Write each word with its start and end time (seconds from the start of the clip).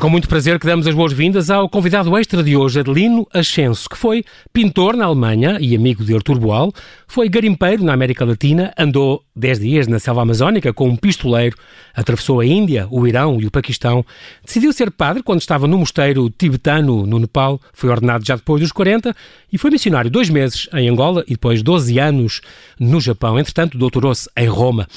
com 0.00 0.08
muito 0.08 0.28
prazer 0.28 0.58
que 0.58 0.66
damos 0.66 0.86
as 0.86 0.94
boas-vindas 0.94 1.50
ao 1.50 1.68
convidado 1.68 2.16
extra 2.16 2.42
de 2.42 2.56
hoje, 2.56 2.80
Adelino 2.80 3.28
Ascenso, 3.34 3.86
que 3.86 3.98
foi 3.98 4.24
pintor 4.50 4.96
na 4.96 5.04
Alemanha 5.04 5.58
e 5.60 5.76
amigo 5.76 6.02
de 6.02 6.14
Artur 6.14 6.38
Boal, 6.38 6.72
foi 7.06 7.28
garimpeiro 7.28 7.84
na 7.84 7.92
América 7.92 8.24
Latina, 8.24 8.72
andou 8.78 9.22
10 9.36 9.60
dias 9.60 9.86
na 9.86 9.98
selva 9.98 10.22
amazónica 10.22 10.72
com 10.72 10.88
um 10.88 10.96
pistoleiro, 10.96 11.54
atravessou 11.94 12.40
a 12.40 12.46
Índia, 12.46 12.88
o 12.90 13.06
Irão 13.06 13.38
e 13.42 13.46
o 13.46 13.50
Paquistão, 13.50 14.02
decidiu 14.42 14.72
ser 14.72 14.90
padre 14.90 15.22
quando 15.22 15.42
estava 15.42 15.66
no 15.66 15.76
mosteiro 15.76 16.30
tibetano 16.30 17.04
no 17.04 17.18
Nepal, 17.18 17.60
foi 17.74 17.90
ordenado 17.90 18.24
já 18.24 18.36
depois 18.36 18.62
dos 18.62 18.72
40 18.72 19.14
e 19.52 19.58
foi 19.58 19.70
missionário 19.70 20.10
dois 20.10 20.30
meses 20.30 20.66
em 20.72 20.88
Angola 20.88 21.22
e 21.26 21.32
depois 21.32 21.62
12 21.62 21.98
anos 21.98 22.40
no 22.78 23.02
Japão. 23.02 23.38
Entretanto, 23.38 23.76
doutorou-se 23.76 24.30
em 24.34 24.46
Roma 24.46 24.88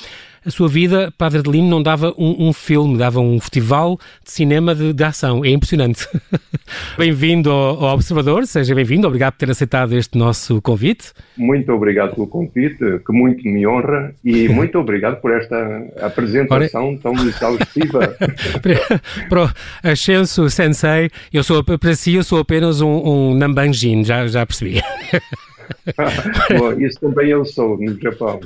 a 0.46 0.50
sua 0.50 0.68
vida, 0.68 1.14
Padre 1.18 1.40
Adelino, 1.40 1.70
não 1.70 1.82
dava 1.82 2.14
um, 2.18 2.48
um 2.48 2.54
filme, 2.54 2.98
dava 2.98 3.20
um 3.20 3.40
festival 3.40 3.98
de 4.24 4.32
cinema 4.32 4.76
de, 4.76 4.94
de 4.94 5.04
ação. 5.04 5.44
É 5.44 5.50
impressionante. 5.50 6.08
bem-vindo 6.98 7.50
ao, 7.50 7.86
ao, 7.86 7.94
Observador, 7.94 8.46
seja 8.46 8.76
bem-vindo, 8.76 9.08
obrigado 9.08 9.34
por 9.34 9.40
ter 9.40 9.52
aceitado 9.52 9.94
este 9.94 10.18
nosso 10.18 10.62
convite. 10.62 11.14
Muito 11.38 11.72
obrigado 11.72 12.16
pelo 12.16 12.28
convite, 12.28 12.78
que 13.06 13.14
muito 13.14 13.48
me 13.48 13.66
honra, 13.66 14.14
e 14.24 14.50
muito 14.50 14.78
obrigado 14.78 15.22
por 15.22 15.32
esta 15.32 15.56
apresentação 16.02 16.90
Ora... 16.90 17.00
tão 17.02 17.14
exaustiva. 17.14 18.16
para 19.30 19.44
o 19.44 19.50
Ascenso 19.84 20.50
Sensei, 20.50 21.10
eu 21.32 21.44
sou, 21.44 21.64
para 21.64 21.96
si, 21.96 22.16
eu 22.16 22.24
sou 22.24 22.40
apenas 22.40 22.82
um, 22.82 22.90
um 22.90 23.34
Nambanjin, 23.36 24.04
já, 24.04 24.28
já 24.28 24.46
percebi. 24.46 24.82
Bom, 26.58 26.72
isso 26.80 26.99
também 26.99 27.30
eu 27.30 27.45
sou 27.45 27.77
no 27.77 27.99
Japão. 27.99 28.40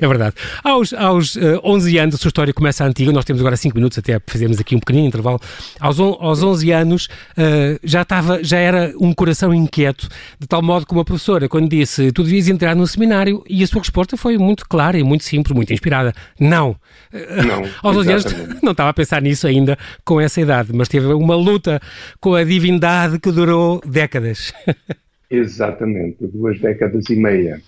é 0.00 0.06
verdade. 0.06 0.34
Aos, 0.62 0.92
aos 0.92 1.36
uh, 1.36 1.54
eh, 1.54 1.60
11 1.64 1.98
anos, 1.98 2.14
a 2.14 2.18
sua 2.18 2.28
história 2.28 2.52
começa 2.52 2.84
antiga, 2.84 3.12
nós 3.12 3.24
temos 3.24 3.40
agora 3.40 3.56
5 3.56 3.76
minutos 3.76 3.98
até 3.98 4.20
fazermos 4.26 4.58
aqui 4.58 4.74
um 4.76 4.80
pequenino 4.80 5.06
intervalo. 5.06 5.40
Aos, 5.80 5.98
on, 5.98 6.16
aos 6.20 6.42
11 6.42 6.70
anos 6.72 7.06
uh, 7.06 7.78
já, 7.82 8.02
estava, 8.02 8.42
já 8.42 8.58
era 8.58 8.92
um 9.00 9.12
coração 9.12 9.52
inquieto, 9.52 10.08
de 10.38 10.46
tal 10.46 10.62
modo 10.62 10.86
como 10.86 11.00
a 11.00 11.04
professora, 11.04 11.48
quando 11.48 11.68
disse 11.68 12.12
tu 12.12 12.22
devias 12.22 12.48
entrar 12.48 12.74
no 12.74 12.86
seminário, 12.86 13.42
e 13.48 13.62
a 13.62 13.66
sua 13.66 13.80
resposta 13.80 14.16
foi 14.16 14.38
muito 14.38 14.68
clara 14.68 14.98
e 14.98 15.02
muito 15.02 15.24
simples, 15.24 15.54
muito 15.54 15.72
inspirada. 15.72 16.12
Não. 16.38 16.76
Não. 17.12 17.64
aos 17.82 17.96
11 17.96 18.12
anos 18.12 18.24
não 18.62 18.72
estava 18.72 18.90
a 18.90 18.94
pensar 18.94 19.22
nisso 19.22 19.46
ainda 19.46 19.78
com 20.04 20.20
essa 20.20 20.40
idade, 20.40 20.72
mas 20.72 20.88
teve 20.88 21.06
uma 21.06 21.34
luta 21.34 21.80
com 22.20 22.34
a 22.34 22.44
divindade 22.44 23.18
que 23.18 23.30
durou 23.30 23.80
décadas. 23.84 24.52
Exatamente, 25.36 26.26
duas 26.26 26.60
décadas 26.60 27.08
e 27.10 27.16
meia. 27.16 27.60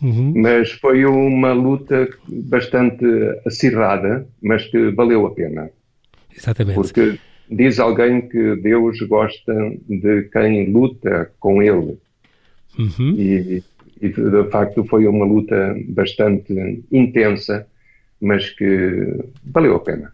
Uhum. 0.00 0.32
Mas 0.36 0.72
foi 0.72 1.04
uma 1.04 1.52
luta 1.52 2.08
bastante 2.28 3.04
acirrada, 3.46 4.26
mas 4.42 4.64
que 4.66 4.90
valeu 4.90 5.26
a 5.26 5.34
pena. 5.34 5.70
Exatamente. 6.36 6.74
Porque 6.74 7.18
diz 7.48 7.78
alguém 7.78 8.28
que 8.28 8.56
Deus 8.56 9.00
gosta 9.02 9.54
de 9.88 10.22
quem 10.32 10.72
luta 10.72 11.30
com 11.38 11.62
Ele. 11.62 11.98
Uhum. 12.78 13.14
E, 13.16 13.62
e 14.00 14.08
de 14.08 14.50
facto 14.50 14.84
foi 14.84 15.06
uma 15.06 15.24
luta 15.24 15.76
bastante 15.88 16.82
intensa, 16.90 17.66
mas 18.20 18.50
que 18.50 19.18
valeu 19.44 19.76
a 19.76 19.80
pena 19.80 20.12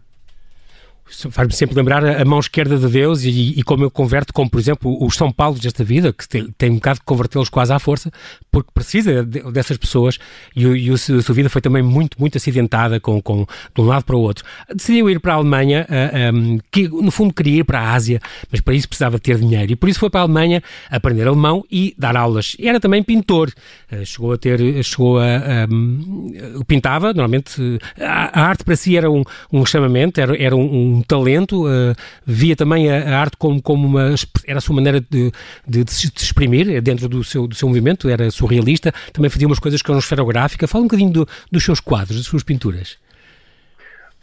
faz-me 1.31 1.53
sempre 1.53 1.75
lembrar 1.75 2.05
a 2.05 2.23
mão 2.23 2.39
esquerda 2.39 2.77
de 2.77 2.87
Deus 2.87 3.23
e, 3.23 3.59
e, 3.59 3.63
como 3.63 3.83
eu 3.83 3.91
converto, 3.91 4.33
como 4.33 4.49
por 4.49 4.59
exemplo 4.59 5.03
os 5.03 5.15
São 5.15 5.31
Paulos 5.31 5.59
desta 5.59 5.83
vida, 5.83 6.13
que 6.13 6.27
tem, 6.27 6.47
tem 6.57 6.69
um 6.69 6.75
bocado 6.75 6.99
de 6.99 7.05
convertê-los 7.05 7.49
quase 7.49 7.73
à 7.73 7.79
força, 7.79 8.11
porque 8.51 8.69
precisa 8.73 9.23
de, 9.23 9.41
dessas 9.51 9.77
pessoas 9.77 10.17
e, 10.55 10.65
e, 10.65 10.89
a 10.91 10.97
sua 10.97 11.35
vida 11.35 11.49
foi 11.49 11.61
também 11.61 11.81
muito, 11.81 12.19
muito 12.19 12.37
acidentada 12.37 12.99
com, 12.99 13.21
com, 13.21 13.45
de 13.73 13.81
um 13.81 13.85
lado 13.85 14.05
para 14.05 14.15
o 14.15 14.21
outro. 14.21 14.45
Decidiu 14.73 15.09
ir 15.09 15.19
para 15.19 15.33
a 15.33 15.35
Alemanha, 15.37 15.87
uh, 15.89 16.35
um, 16.35 16.59
que 16.71 16.87
no 16.87 17.11
fundo 17.11 17.33
queria 17.33 17.59
ir 17.59 17.63
para 17.63 17.79
a 17.79 17.93
Ásia, 17.93 18.19
mas 18.51 18.61
para 18.61 18.73
isso 18.73 18.87
precisava 18.87 19.19
ter 19.19 19.37
dinheiro 19.37 19.71
e 19.71 19.75
por 19.75 19.89
isso 19.89 19.99
foi 19.99 20.09
para 20.09 20.21
a 20.21 20.23
Alemanha 20.23 20.61
aprender 20.89 21.27
alemão 21.27 21.65
e 21.71 21.93
dar 21.97 22.15
aulas. 22.15 22.55
E 22.59 22.67
era 22.67 22.79
também 22.79 23.03
pintor, 23.03 23.51
uh, 23.91 24.05
chegou 24.05 24.33
a 24.33 24.37
ter, 24.37 24.83
chegou 24.83 25.19
a, 25.19 25.67
um, 25.69 26.63
pintava, 26.67 27.07
normalmente, 27.07 27.79
a, 27.99 28.41
a, 28.41 28.45
arte 28.45 28.63
para 28.63 28.75
si 28.75 28.95
era 28.95 29.09
um, 29.09 29.23
um 29.51 29.65
chamamento, 29.65 30.21
era, 30.21 30.35
era 30.41 30.55
um 30.55 30.98
um 30.99 31.03
talento, 31.03 31.65
uh, 31.65 31.95
via 32.25 32.55
também 32.55 32.89
a, 32.89 33.15
a, 33.15 33.19
arte 33.19 33.37
como, 33.37 33.61
como 33.61 33.87
uma. 33.87 34.13
era 34.45 34.57
a 34.57 34.61
sua 34.61 34.75
maneira 34.75 34.99
de, 35.01 35.31
de, 35.67 35.83
de, 35.83 35.91
se 35.91 36.11
exprimir 36.15 36.81
dentro 36.81 37.07
do 37.07 37.23
seu, 37.23 37.47
do 37.47 37.55
seu 37.55 37.67
movimento, 37.67 38.09
era 38.09 38.29
surrealista, 38.29 38.93
também 39.13 39.29
fazia 39.29 39.47
umas 39.47 39.59
coisas 39.59 39.81
com 39.81 39.93
a 39.93 39.97
esferográfica. 39.97 40.67
Fala 40.67 40.83
um 40.83 40.87
bocadinho 40.87 41.11
do, 41.11 41.27
dos 41.51 41.63
seus 41.63 41.79
quadros, 41.79 42.17
das 42.17 42.25
suas 42.25 42.43
pinturas. 42.43 42.97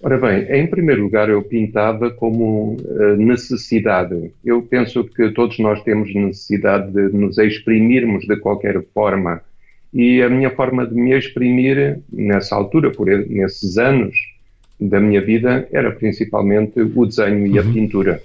Ora 0.03 0.19
bem, 0.19 0.47
em 0.51 0.67
primeiro 0.67 1.03
lugar, 1.03 1.31
eu 1.31 1.43
pintava 1.43 2.11
como 2.11 2.77
uh, 2.77 3.17
necessidade. 3.17 4.31
Eu 4.45 4.61
penso 4.63 5.03
que 5.05 5.31
todos 5.31 5.59
nós 5.59 5.83
temos 5.83 6.15
necessidade 6.15 6.93
de 6.93 7.17
nos 7.17 7.39
exprimirmos 7.39 8.27
de 8.27 8.37
qualquer 8.37 8.85
forma. 8.93 9.41
E 9.95 10.21
a 10.23 10.29
minha 10.29 10.51
forma 10.51 10.87
de 10.87 10.95
me 10.95 11.17
exprimir 11.17 12.01
nessa 12.13 12.55
altura, 12.55 12.91
por 12.91 13.07
nesses 13.07 13.79
anos, 13.79 14.15
da 14.79 15.01
minha 15.01 15.21
vida 15.21 15.67
era 15.73 15.91
principalmente 15.91 16.81
o 16.81 17.07
desenho 17.07 17.47
e 17.47 17.59
a 17.59 17.63
uhum. 17.63 17.73
pintura. 17.73 18.23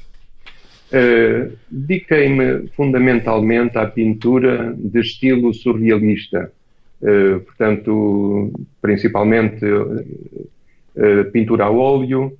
Uh, 0.92 1.58
Dediquei-me 1.70 2.68
fundamentalmente 2.76 3.78
à 3.78 3.86
pintura 3.86 4.76
de 4.78 5.00
estilo 5.00 5.54
surrealista, 5.54 6.52
uh, 7.02 7.40
portanto, 7.40 8.52
principalmente 8.82 9.66
uh, 9.66 11.32
pintura 11.32 11.66
a 11.66 11.72
óleo, 11.72 12.38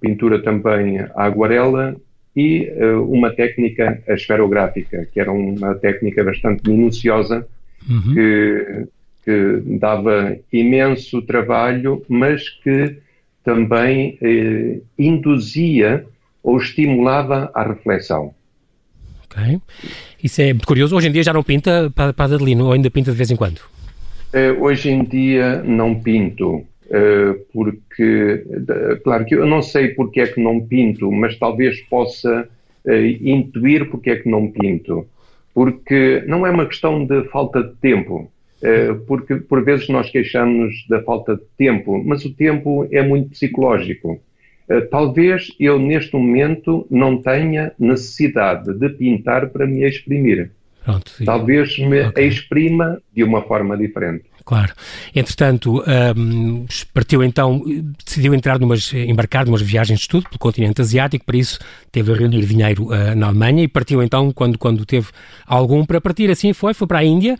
pintura 0.00 0.42
também 0.42 0.98
à 0.98 1.24
aguarela 1.24 1.96
e 2.36 2.68
uma 3.06 3.30
técnica 3.30 4.02
esferográfica, 4.08 5.06
que 5.12 5.20
era 5.20 5.30
uma 5.30 5.74
técnica 5.76 6.24
bastante 6.24 6.68
minuciosa, 6.68 7.46
uhum. 7.88 8.14
que, 8.14 8.86
que 9.24 9.62
dava 9.78 10.36
imenso 10.52 11.22
trabalho, 11.22 12.02
mas 12.08 12.48
que 12.48 12.96
também 13.44 14.18
eh, 14.22 14.80
induzia 14.98 16.04
ou 16.42 16.58
estimulava 16.58 17.50
a 17.54 17.62
reflexão. 17.62 18.34
Ok. 19.24 19.60
Isso 20.22 20.40
é 20.40 20.52
muito 20.52 20.66
curioso. 20.66 20.96
Hoje 20.96 21.08
em 21.08 21.12
dia 21.12 21.22
já 21.22 21.32
não 21.32 21.42
pinta 21.42 21.92
para, 21.94 22.12
para 22.12 22.34
Adelino, 22.34 22.66
ou 22.66 22.72
ainda 22.72 22.90
pinta 22.90 23.10
de 23.10 23.16
vez 23.16 23.30
em 23.30 23.36
quando? 23.36 23.60
Eh, 24.32 24.52
hoje 24.52 24.90
em 24.90 25.04
dia 25.04 25.62
não 25.62 25.94
pinto, 25.94 26.64
eh, 26.90 27.36
porque, 27.52 28.44
claro 29.04 29.24
que 29.24 29.34
eu 29.34 29.46
não 29.46 29.62
sei 29.62 29.88
porque 29.88 30.20
é 30.20 30.26
que 30.26 30.40
não 30.40 30.60
pinto, 30.60 31.10
mas 31.12 31.38
talvez 31.38 31.80
possa 31.82 32.48
eh, 32.86 33.18
intuir 33.22 33.88
porque 33.90 34.10
é 34.10 34.16
que 34.16 34.28
não 34.28 34.50
pinto. 34.50 35.06
Porque 35.52 36.24
não 36.26 36.46
é 36.46 36.50
uma 36.50 36.66
questão 36.66 37.04
de 37.04 37.22
falta 37.28 37.62
de 37.62 37.74
tempo. 37.76 38.30
Eh, 38.64 38.94
porque 39.06 39.36
por 39.36 39.62
vezes 39.62 39.90
nós 39.90 40.08
queixamos 40.08 40.86
da 40.88 41.02
falta 41.02 41.36
de 41.36 41.42
tempo, 41.58 42.02
mas 42.02 42.24
o 42.24 42.34
tempo 42.34 42.88
é 42.90 43.02
muito 43.02 43.28
psicológico. 43.28 44.18
Eh, 44.66 44.80
talvez 44.80 45.48
eu 45.60 45.78
neste 45.78 46.16
momento 46.16 46.86
não 46.90 47.20
tenha 47.20 47.72
necessidade 47.78 48.72
de 48.72 48.88
pintar 48.88 49.50
para 49.50 49.66
me 49.66 49.86
exprimir. 49.86 50.50
Pronto, 50.82 51.12
Talvez 51.26 51.78
me 51.78 52.06
okay. 52.06 52.26
exprima 52.26 53.02
de 53.14 53.22
uma 53.22 53.42
forma 53.42 53.76
diferente. 53.76 54.24
Claro. 54.44 54.74
Entretanto, 55.14 55.82
um, 56.16 56.66
partiu 56.92 57.24
então, 57.24 57.62
decidiu 58.04 58.34
entrar 58.34 58.58
numas, 58.58 58.92
embarcar 58.92 59.46
numas 59.46 59.62
viagens 59.62 59.98
de 59.98 60.02
estudo 60.02 60.24
pelo 60.28 60.38
continente 60.38 60.82
asiático, 60.82 61.24
para 61.24 61.38
isso 61.38 61.58
teve 61.90 62.12
a 62.12 62.14
reunir 62.16 62.44
dinheiro 62.44 62.88
uh, 62.88 63.14
na 63.16 63.28
Alemanha 63.28 63.62
e 63.62 63.68
partiu 63.68 64.02
então 64.02 64.30
quando, 64.32 64.58
quando 64.58 64.84
teve 64.84 65.08
algum 65.46 65.82
para 65.86 65.98
partir, 65.98 66.30
assim 66.30 66.52
foi, 66.52 66.74
foi 66.74 66.86
para 66.86 66.98
a 66.98 67.04
Índia, 67.04 67.38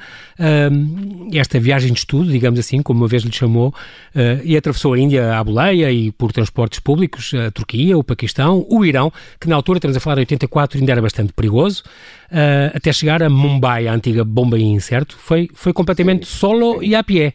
um, 0.73 1.29
esta 1.35 1.61
viagem 1.61 1.93
de 1.93 1.99
estudo, 1.99 2.33
digamos 2.33 2.59
assim, 2.59 2.81
como 2.81 3.01
uma 3.01 3.09
vez 3.09 3.23
lhe 3.23 3.33
chamou, 3.33 3.69
uh, 3.69 4.41
e 4.43 4.57
atravessou 4.57 4.95
a 4.95 4.99
Índia 4.99 5.37
à 5.37 5.45
boleia 5.45 5.93
e 5.93 6.11
por 6.11 6.33
transportes 6.33 6.79
públicos, 6.79 7.35
a 7.35 7.51
Turquia, 7.51 7.99
o 7.99 8.03
Paquistão, 8.03 8.65
o 8.71 8.83
Irão, 8.83 9.13
que 9.39 9.47
na 9.47 9.57
altura, 9.57 9.77
estamos 9.77 9.97
a 9.97 10.01
falar 10.01 10.17
de 10.17 10.21
84, 10.21 10.79
ainda 10.79 10.93
era 10.93 11.03
bastante 11.03 11.35
perigoso, 11.35 11.83
uh, 12.31 12.75
até 12.75 12.93
chegar 12.93 13.23
a 13.23 13.29
Mumbai, 13.29 13.89
a 13.89 13.93
antiga 13.93 14.25
Bombaim, 14.25 14.79
certo? 14.81 15.17
Foi, 15.19 15.51
foi 15.53 15.73
completamente 15.75 16.27
solo 16.27 16.83
e 16.83 16.94
a 17.01 17.05
pé. 17.05 17.33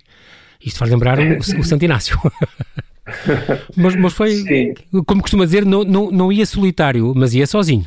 Isto 0.63 0.79
faz 0.79 0.91
lembrar 0.91 1.19
o, 1.19 1.37
o 1.37 1.63
Santo 1.63 1.85
Inácio. 1.85 2.17
mas, 3.75 3.95
mas 3.95 4.13
foi, 4.13 4.31
Sim. 4.31 4.73
como 5.05 5.21
costuma 5.21 5.45
dizer, 5.45 5.65
não, 5.65 5.83
não, 5.83 6.11
não 6.11 6.31
ia 6.31 6.45
solitário, 6.45 7.13
mas 7.15 7.33
ia 7.33 7.47
sozinho. 7.47 7.85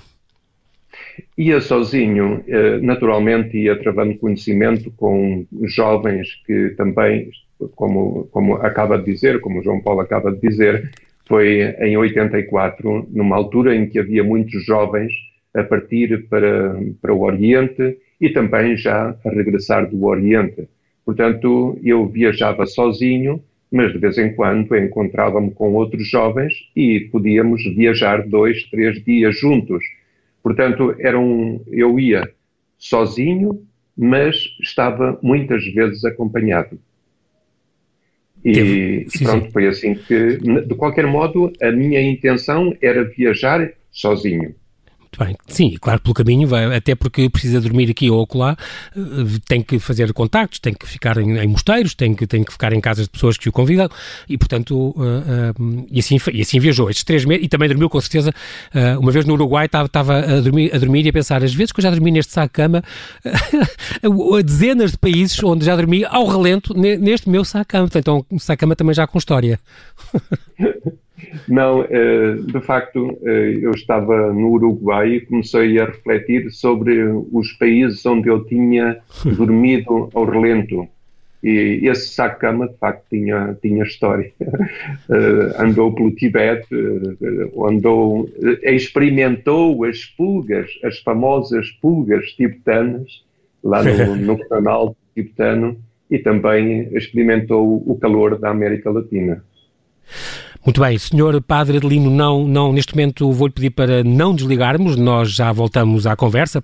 Ia 1.37 1.61
sozinho, 1.61 2.43
eh, 2.47 2.79
naturalmente 2.79 3.59
ia 3.59 3.79
travando 3.79 4.17
conhecimento 4.17 4.91
com 4.93 5.45
jovens 5.65 6.29
que 6.47 6.71
também, 6.71 7.31
como, 7.75 8.29
como 8.31 8.57
acaba 8.57 8.99
de 8.99 9.05
dizer, 9.05 9.41
como 9.41 9.63
João 9.63 9.83
Paulo 9.83 10.01
acaba 10.01 10.31
de 10.33 10.41
dizer, 10.41 10.91
foi 11.27 11.75
em 11.81 11.97
84, 11.97 13.09
numa 13.11 13.37
altura 13.37 13.75
em 13.75 13.89
que 13.89 13.99
havia 13.99 14.25
muitos 14.25 14.65
jovens 14.65 15.13
a 15.55 15.63
partir 15.63 16.27
para, 16.29 16.79
para 17.01 17.15
o 17.15 17.23
Oriente 17.23 17.99
e 18.21 18.31
também 18.31 18.77
já 18.77 19.17
a 19.25 19.31
regressar 19.31 19.89
do 19.89 20.05
Oriente. 20.05 20.69
Portanto, 21.05 21.79
eu 21.83 22.07
viajava 22.07 22.67
sozinho 22.67 23.43
mas 23.73 23.91
de 23.91 23.99
vez 23.99 24.19
em 24.19 24.35
quando 24.35 24.77
encontrava-me 24.77 25.51
com 25.51 25.73
outros 25.73 26.07
jovens 26.07 26.53
e 26.77 27.09
podíamos 27.11 27.65
viajar 27.75 28.29
dois, 28.29 28.65
três 28.65 29.03
dias 29.03 29.41
juntos. 29.41 29.83
Portanto, 30.43 30.95
era 30.99 31.19
um, 31.19 31.65
eu 31.69 31.99
ia 31.99 32.31
sozinho, 32.79 33.67
mas 33.97 34.37
estava 34.61 35.19
muitas 35.23 35.65
vezes 35.73 36.05
acompanhado. 36.05 36.79
E, 38.45 39.07
sim, 39.09 39.25
pronto, 39.25 39.47
sim. 39.47 39.53
foi 39.53 39.67
assim 39.69 39.95
que, 39.95 40.37
de 40.37 40.75
qualquer 40.75 41.07
modo, 41.07 41.51
a 41.63 41.71
minha 41.71 42.03
intenção 42.03 42.77
era 42.83 43.05
viajar 43.05 43.73
sozinho. 43.91 44.55
Muito 45.13 45.27
bem. 45.27 45.37
Sim, 45.47 45.77
claro, 45.79 46.01
pelo 46.01 46.15
caminho, 46.15 46.49
vai, 46.49 46.75
até 46.75 46.95
porque 46.95 47.29
precisa 47.29 47.61
dormir 47.61 47.91
aqui 47.91 48.11
ou 48.11 48.23
acolá, 48.23 48.57
eh, 48.97 49.01
tem 49.47 49.61
que 49.61 49.79
fazer 49.79 50.11
contactos, 50.15 50.59
tem 50.59 50.73
que 50.73 50.87
ficar 50.87 51.19
em, 51.19 51.39
em, 51.39 51.47
mosteiros, 51.47 51.95
tem 51.95 52.15
que, 52.15 52.27
tem 52.27 52.43
que 52.43 52.51
ficar 52.51 52.73
em 52.73 52.81
casas 52.81 53.05
de 53.05 53.11
pessoas 53.11 53.37
que 53.37 53.47
o 53.47 53.53
convidam 53.53 53.91
e, 54.27 54.39
portanto, 54.39 54.75
uh, 54.75 54.93
uh, 54.97 55.87
e, 55.91 56.01
assim, 56.01 56.17
e 56.33 56.41
assim 56.41 56.59
viajou 56.59 56.89
estes 56.89 57.05
três 57.05 57.27
meses 57.27 57.45
e 57.45 57.49
também 57.49 57.69
dormiu 57.69 57.91
com 57.91 58.01
certeza. 58.01 58.33
Uh, 58.75 58.99
uma 58.99 59.13
vez 59.13 59.27
no 59.27 59.35
Uruguai 59.35 59.67
estava 59.67 60.19
a 60.19 60.41
dormir, 60.41 60.75
a 60.75 60.79
dormir 60.79 61.05
e 61.05 61.11
a 61.11 61.13
pensar, 61.13 61.45
às 61.45 61.53
vezes 61.53 61.73
que 61.73 61.81
eu 61.81 61.83
já 61.83 61.91
dormi 61.91 62.11
neste 62.11 62.33
saco-cama, 62.33 62.83
a 63.23 64.43
dezenas 64.43 64.93
de 64.93 64.99
países 64.99 65.43
onde 65.43 65.67
já 65.67 65.77
dormi 65.77 66.07
ao 66.07 66.27
relento 66.27 66.73
neste 66.75 67.29
meu 67.29 67.45
saco-cama. 67.45 67.89
Portanto, 67.89 68.27
é 68.31 68.35
um 68.35 68.39
saco-cama 68.39 68.75
também 68.75 68.95
já 68.95 69.07
com 69.07 69.19
história. 69.19 69.61
Não, 71.49 71.85
eh, 71.85 72.37
de 72.45 72.61
facto, 72.61 73.19
eh, 73.25 73.59
eu 73.61 73.73
estava 73.73 74.33
no 74.33 74.51
Uruguai 74.51 75.15
e 75.15 75.21
comecei 75.21 75.79
a 75.79 75.87
refletir 75.87 76.51
sobre 76.51 77.05
os 77.33 77.53
países 77.53 78.05
onde 78.07 78.29
eu 78.29 78.45
tinha 78.45 78.99
dormido 79.37 80.09
ao 80.15 80.25
relento. 80.25 80.89
E 81.43 81.81
esse 81.89 82.15
saco-cama, 82.15 82.69
de 82.69 82.77
facto, 82.77 83.05
tinha, 83.11 83.57
tinha 83.61 83.85
história. 83.85 84.33
Eh, 85.11 85.57
andou 85.59 85.93
pelo 85.95 86.13
Tibete, 86.13 86.75
andou, 87.69 88.29
experimentou 88.63 89.85
as 89.85 90.05
pulgas, 90.05 90.71
as 90.85 90.99
famosas 91.01 91.71
pulgas 91.83 92.27
tibetanas, 92.33 93.25
lá 93.63 93.83
no, 93.83 94.17
no 94.17 94.49
canal 94.49 94.97
tibetano, 95.15 95.77
e 96.11 96.19
também 96.19 96.89
experimentou 96.97 97.83
o 97.87 97.99
calor 97.99 98.39
da 98.39 98.51
América 98.51 98.91
Latina. 98.91 99.43
Muito 100.65 100.81
bem, 100.81 100.97
senhor 100.97 101.43
Padre 101.43 101.79
Adelino, 101.79 102.09
não, 102.09 102.47
não, 102.47 102.73
neste 102.73 102.95
momento 102.95 103.33
vou-lhe 103.33 103.53
pedir 103.53 103.71
para 103.71 104.05
não 104.05 104.33
desligarmos, 104.33 104.97
nós 104.97 105.33
já 105.33 105.51
voltamos 105.51 106.07
à 106.07 106.15
conversa. 106.15 106.63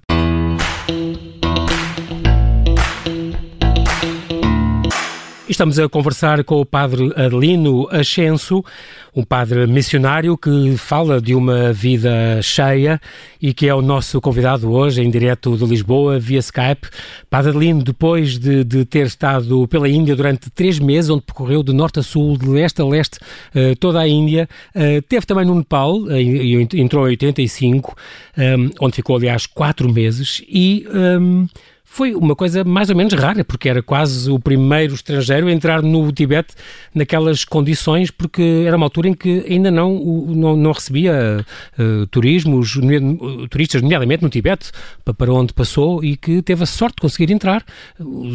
Estamos 5.58 5.76
a 5.80 5.88
conversar 5.88 6.44
com 6.44 6.60
o 6.60 6.64
padre 6.64 7.12
Adelino 7.16 7.88
Ascenso, 7.90 8.64
um 9.12 9.24
padre 9.24 9.66
missionário 9.66 10.38
que 10.38 10.76
fala 10.76 11.20
de 11.20 11.34
uma 11.34 11.72
vida 11.72 12.40
cheia 12.40 13.00
e 13.42 13.52
que 13.52 13.66
é 13.66 13.74
o 13.74 13.82
nosso 13.82 14.20
convidado 14.20 14.70
hoje 14.70 15.02
em 15.02 15.10
direto 15.10 15.56
de 15.56 15.64
Lisboa, 15.64 16.16
via 16.16 16.38
Skype. 16.38 16.86
Padre 17.28 17.50
Adelino, 17.50 17.82
depois 17.82 18.38
de, 18.38 18.62
de 18.62 18.84
ter 18.84 19.06
estado 19.06 19.66
pela 19.66 19.88
Índia 19.88 20.14
durante 20.14 20.48
três 20.48 20.78
meses, 20.78 21.10
onde 21.10 21.22
percorreu 21.22 21.64
de 21.64 21.72
norte 21.72 21.98
a 21.98 22.04
sul, 22.04 22.38
de 22.38 22.46
leste 22.48 22.80
a 22.80 22.84
leste, 22.84 23.18
uh, 23.18 23.74
toda 23.80 23.98
a 23.98 24.06
Índia, 24.06 24.48
uh, 24.76 25.02
teve 25.08 25.26
também 25.26 25.44
no 25.44 25.56
Nepal, 25.56 26.02
uh, 26.02 26.76
entrou 26.76 27.04
em 27.08 27.10
85, 27.10 27.96
um, 28.38 28.70
onde 28.80 28.94
ficou, 28.94 29.16
aliás, 29.16 29.44
quatro 29.44 29.92
meses 29.92 30.40
e... 30.48 30.86
Um, 30.94 31.48
foi 31.90 32.14
uma 32.14 32.36
coisa 32.36 32.62
mais 32.62 32.90
ou 32.90 32.96
menos 32.96 33.14
rara, 33.14 33.42
porque 33.42 33.68
era 33.68 33.82
quase 33.82 34.30
o 34.30 34.38
primeiro 34.38 34.94
estrangeiro 34.94 35.48
a 35.48 35.52
entrar 35.52 35.82
no 35.82 36.12
Tibete 36.12 36.54
naquelas 36.94 37.44
condições, 37.44 38.10
porque 38.10 38.62
era 38.66 38.76
uma 38.76 38.86
altura 38.86 39.08
em 39.08 39.14
que 39.14 39.44
ainda 39.48 39.70
não, 39.70 39.94
não, 39.98 40.56
não 40.56 40.70
recebia 40.70 41.44
uh, 41.78 42.06
turismos, 42.08 42.78
turistas, 43.50 43.80
nomeadamente 43.80 44.22
no 44.22 44.28
Tibete, 44.28 44.70
para 45.16 45.32
onde 45.32 45.52
passou 45.54 46.04
e 46.04 46.16
que 46.16 46.42
teve 46.42 46.62
a 46.62 46.66
sorte 46.66 46.96
de 46.96 47.00
conseguir 47.00 47.32
entrar, 47.32 47.64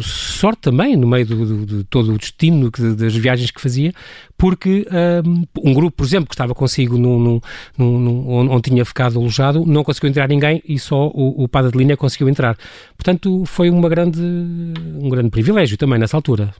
sorte 0.02 0.62
também 0.62 0.96
no 0.96 1.06
meio 1.06 1.24
do, 1.24 1.46
do, 1.46 1.66
de 1.66 1.84
todo 1.84 2.12
o 2.12 2.18
destino 2.18 2.70
das 2.70 3.14
viagens 3.14 3.50
que 3.52 3.60
fazia, 3.60 3.94
porque 4.36 4.86
um, 5.24 5.70
um, 5.70 5.72
grupo, 5.72 5.98
por 5.98 6.04
exemplo, 6.04 6.28
que 6.28 6.34
estava 6.34 6.54
consigo 6.54 6.98
no, 6.98 7.18
no, 7.18 7.42
no, 7.78 8.28
onde 8.50 8.70
tinha 8.70 8.84
ficado 8.84 9.18
alojado, 9.18 9.64
não 9.64 9.84
conseguiu 9.84 10.10
entrar 10.10 10.28
ninguém 10.28 10.60
e 10.68 10.78
só 10.78 11.06
o, 11.06 11.44
o 11.44 11.48
padre 11.48 11.70
de 11.70 11.78
linha 11.78 11.96
conseguiu 11.96 12.28
entrar. 12.28 12.58
Portanto, 12.96 13.43
foi 13.44 13.70
uma 13.70 13.88
grande, 13.88 14.20
um 14.20 15.08
grande 15.08 15.30
privilégio 15.30 15.76
também 15.76 15.98
nessa 15.98 16.16
altura. 16.16 16.54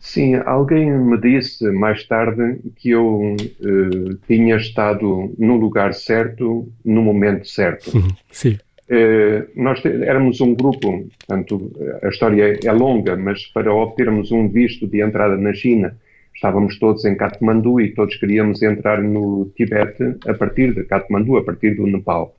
Sim, 0.00 0.36
alguém 0.36 0.90
me 0.90 1.18
disse 1.20 1.70
mais 1.70 2.04
tarde 2.04 2.58
que 2.76 2.90
eu 2.90 3.36
uh, 3.36 4.14
tinha 4.26 4.56
estado 4.56 5.32
no 5.38 5.56
lugar 5.56 5.92
certo, 5.92 6.66
no 6.82 7.02
momento 7.02 7.46
certo. 7.46 7.94
Uhum, 7.94 8.08
sim. 8.30 8.58
Uh, 8.88 9.46
nós 9.54 9.84
éramos 9.84 10.40
um 10.40 10.54
grupo, 10.54 11.06
portanto, 11.18 11.70
a 12.02 12.08
história 12.08 12.58
é 12.64 12.72
longa, 12.72 13.14
mas 13.14 13.46
para 13.46 13.72
obtermos 13.72 14.32
um 14.32 14.48
visto 14.48 14.88
de 14.88 15.02
entrada 15.02 15.36
na 15.36 15.52
China, 15.52 15.94
estávamos 16.34 16.78
todos 16.78 17.04
em 17.04 17.14
Katmandu 17.14 17.78
e 17.78 17.94
todos 17.94 18.16
queríamos 18.16 18.62
entrar 18.62 19.02
no 19.02 19.52
Tibete 19.54 20.16
a 20.26 20.32
partir 20.32 20.74
de 20.74 20.82
Katmandu, 20.84 21.36
a 21.36 21.44
partir 21.44 21.74
do 21.76 21.86
Nepal. 21.86 22.34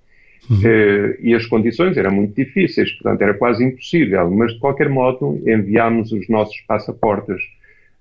Uhum. 0.50 0.58
Uh, 0.58 1.16
e 1.22 1.34
as 1.36 1.46
condições 1.46 1.96
eram 1.98 2.12
muito 2.12 2.36
difíceis, 2.36 2.92
portanto 2.94 3.22
era 3.22 3.34
quase 3.34 3.64
impossível, 3.64 4.30
mas 4.32 4.54
de 4.54 4.60
qualquer 4.60 4.90
modo 4.90 5.42
enviámos 5.48 6.12
os 6.12 6.28
nossos 6.28 6.60
passaportes 6.68 7.42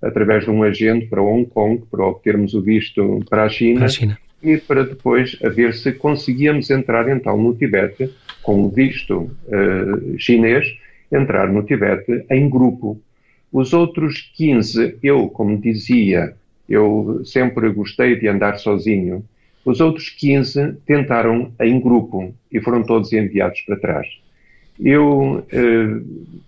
através 0.01 0.43
de 0.43 0.49
um 0.49 0.63
agente 0.63 1.05
para 1.05 1.21
Hong 1.21 1.45
Kong 1.45 1.83
para 1.89 2.05
obtermos 2.05 2.53
o 2.53 2.61
visto 2.61 3.23
para 3.29 3.43
a 3.43 3.49
China, 3.49 3.79
para 3.79 3.85
a 3.85 3.89
China. 3.89 4.17
e 4.41 4.57
para 4.57 4.83
depois 4.83 5.37
a 5.43 5.49
ver 5.49 5.73
se 5.73 5.91
conseguíamos 5.91 6.69
entrar 6.71 7.07
então 7.09 7.37
no 7.37 7.53
Tibete 7.53 8.09
com 8.41 8.63
o 8.63 8.69
visto 8.69 9.31
uh, 9.47 10.17
chinês, 10.17 10.65
entrar 11.11 11.47
no 11.51 11.63
Tibete 11.63 12.25
em 12.29 12.49
grupo. 12.49 12.99
Os 13.51 13.73
outros 13.73 14.31
15, 14.35 14.97
eu, 15.03 15.27
como 15.27 15.59
dizia, 15.59 16.33
eu 16.67 17.21
sempre 17.25 17.69
gostei 17.69 18.17
de 18.17 18.27
andar 18.27 18.57
sozinho. 18.57 19.23
Os 19.63 19.79
outros 19.79 20.09
15 20.09 20.77
tentaram 20.85 21.51
em 21.59 21.79
grupo 21.79 22.33
e 22.51 22.59
foram 22.59 22.83
todos 22.83 23.13
enviados 23.13 23.61
para 23.61 23.77
trás. 23.77 24.07
Eu 24.79 25.45
eh, 25.51 26.01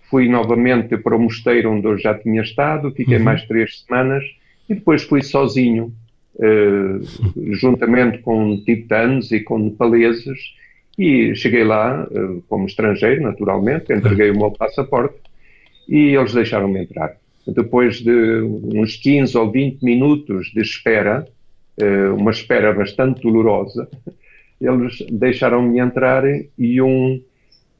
fui 0.09 0.27
novamente 0.27 0.97
para 0.97 1.15
o 1.15 1.19
mosteiro 1.19 1.71
onde 1.71 1.85
eu 1.85 1.97
já 1.97 2.17
tinha 2.17 2.41
estado, 2.41 2.91
fiquei 2.91 3.17
uhum. 3.17 3.23
mais 3.23 3.43
três 3.45 3.81
semanas 3.81 4.23
e 4.67 4.73
depois 4.73 5.03
fui 5.03 5.21
sozinho, 5.21 5.93
eh, 6.39 6.99
juntamente 7.51 8.19
com 8.19 8.57
tibetanos 8.57 9.31
e 9.31 9.41
com 9.41 9.59
nepaleses, 9.59 10.39
e 10.97 11.35
cheguei 11.35 11.63
lá 11.63 12.07
eh, 12.11 12.39
como 12.47 12.65
estrangeiro, 12.65 13.21
naturalmente, 13.21 13.93
entreguei 13.93 14.31
o 14.31 14.37
meu 14.37 14.51
passaporte 14.51 15.15
e 15.87 16.15
eles 16.15 16.33
deixaram-me 16.33 16.81
entrar. 16.81 17.15
Depois 17.45 17.99
de 17.99 18.41
uns 18.73 18.95
15 18.95 19.37
ou 19.37 19.51
20 19.51 19.83
minutos 19.83 20.51
de 20.53 20.61
espera, 20.61 21.27
uma 22.17 22.31
espera 22.31 22.73
bastante 22.73 23.21
dolorosa, 23.21 23.89
eles 24.61 25.05
deixaram-me 25.11 25.79
entrar 25.79 26.23
e 26.57 26.81
um, 26.81 27.21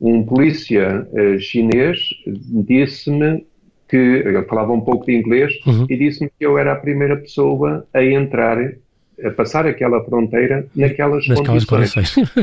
um 0.01 0.23
polícia 0.23 1.07
eh, 1.13 1.37
chinês 1.39 1.99
disse-me 2.27 3.45
que, 3.87 3.97
ele 3.97 4.43
falava 4.43 4.73
um 4.73 4.81
pouco 4.81 5.05
de 5.05 5.13
inglês, 5.13 5.53
uhum. 5.65 5.85
e 5.89 5.95
disse-me 5.95 6.29
que 6.29 6.45
eu 6.45 6.57
era 6.57 6.73
a 6.73 6.75
primeira 6.75 7.15
pessoa 7.15 7.85
a 7.93 8.03
entrar, 8.03 8.57
a 9.23 9.29
passar 9.31 9.67
aquela 9.67 10.03
fronteira 10.03 10.65
naquelas, 10.75 11.27
naquelas 11.27 11.63
condições. 11.65 12.13
condições. 12.13 12.33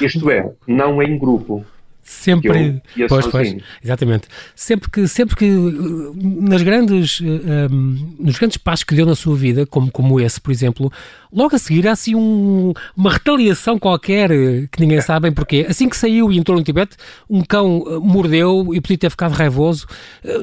Isto 0.00 0.30
é, 0.30 0.50
não 0.66 1.02
em 1.02 1.18
grupo. 1.18 1.64
Sempre, 2.02 2.82
pois, 3.08 3.26
pois, 3.26 3.56
exatamente. 3.82 4.26
Sempre 4.54 4.90
que, 4.90 5.06
sempre 5.06 5.36
que 5.36 5.50
uh, 5.50 6.14
nas 6.40 6.62
grandes, 6.62 7.20
um, 7.20 7.26
uh, 7.26 7.72
um, 7.72 8.16
nos 8.18 8.38
grandes 8.38 8.56
passos 8.56 8.84
que 8.84 8.94
deu 8.94 9.06
na 9.06 9.14
sua 9.14 9.36
vida, 9.36 9.66
como, 9.66 9.90
como 9.90 10.20
esse, 10.20 10.40
por 10.40 10.50
exemplo, 10.50 10.90
logo 11.32 11.54
a 11.54 11.58
seguir 11.58 11.86
há 11.86 11.92
assim 11.92 12.14
um, 12.14 12.72
uma 12.96 13.12
retaliação 13.12 13.78
qualquer 13.78 14.30
que 14.72 14.80
ninguém 14.80 15.00
sabe 15.00 15.24
bem 15.28 15.32
porquê. 15.32 15.66
Assim 15.68 15.88
que 15.88 15.96
saiu 15.96 16.32
e 16.32 16.38
entrou 16.38 16.56
no 16.56 16.64
Tibete, 16.64 16.96
um 17.28 17.42
cão 17.42 18.00
mordeu 18.02 18.74
e 18.74 18.80
podia 18.80 18.98
ter 18.98 19.10
ficado 19.10 19.32
raivoso. 19.32 19.86